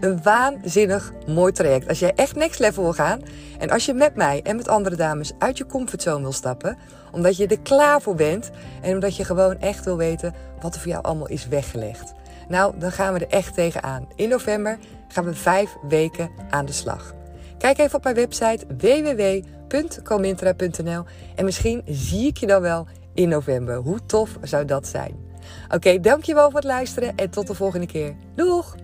Een 0.00 0.22
waanzinnig 0.22 1.12
mooi 1.26 1.52
traject. 1.52 1.88
Als 1.88 1.98
jij 1.98 2.12
echt 2.14 2.36
next 2.36 2.60
level 2.60 2.82
wil 2.82 2.92
gaan 2.92 3.20
en 3.58 3.70
als 3.70 3.86
je 3.86 3.94
met 3.94 4.14
mij 4.14 4.40
en 4.42 4.56
met 4.56 4.68
andere 4.68 4.96
dames 4.96 5.32
uit 5.38 5.58
je 5.58 5.66
comfortzone 5.66 6.22
wil 6.22 6.32
stappen, 6.32 6.78
omdat 7.12 7.36
je 7.36 7.46
er 7.46 7.60
klaar 7.60 8.02
voor 8.02 8.14
bent 8.14 8.50
en 8.82 8.94
omdat 8.94 9.16
je 9.16 9.24
gewoon 9.24 9.60
echt 9.60 9.84
wil 9.84 9.96
weten 9.96 10.34
wat 10.60 10.74
er 10.74 10.80
voor 10.80 10.90
jou 10.90 11.02
allemaal 11.02 11.28
is 11.28 11.48
weggelegd. 11.48 12.12
Nou, 12.48 12.78
dan 12.78 12.92
gaan 12.92 13.12
we 13.12 13.18
er 13.18 13.30
echt 13.30 13.54
tegenaan. 13.54 14.08
In 14.14 14.28
november 14.28 14.78
gaan 15.08 15.24
we 15.24 15.34
vijf 15.34 15.76
weken 15.88 16.30
aan 16.50 16.66
de 16.66 16.72
slag. 16.72 17.15
Kijk 17.58 17.78
even 17.78 17.96
op 17.96 18.04
mijn 18.04 18.16
website 18.16 18.66
www.comintra.nl 18.78 21.04
en 21.34 21.44
misschien 21.44 21.82
zie 21.86 22.26
ik 22.26 22.36
je 22.36 22.46
dan 22.46 22.60
wel 22.60 22.86
in 23.14 23.28
november. 23.28 23.76
Hoe 23.76 24.06
tof 24.06 24.38
zou 24.42 24.64
dat 24.64 24.86
zijn? 24.86 25.24
Oké, 25.74 26.00
dankjewel 26.00 26.50
voor 26.50 26.60
het 26.60 26.68
luisteren 26.68 27.16
en 27.16 27.30
tot 27.30 27.46
de 27.46 27.54
volgende 27.54 27.86
keer. 27.86 28.14
Doeg! 28.34 28.76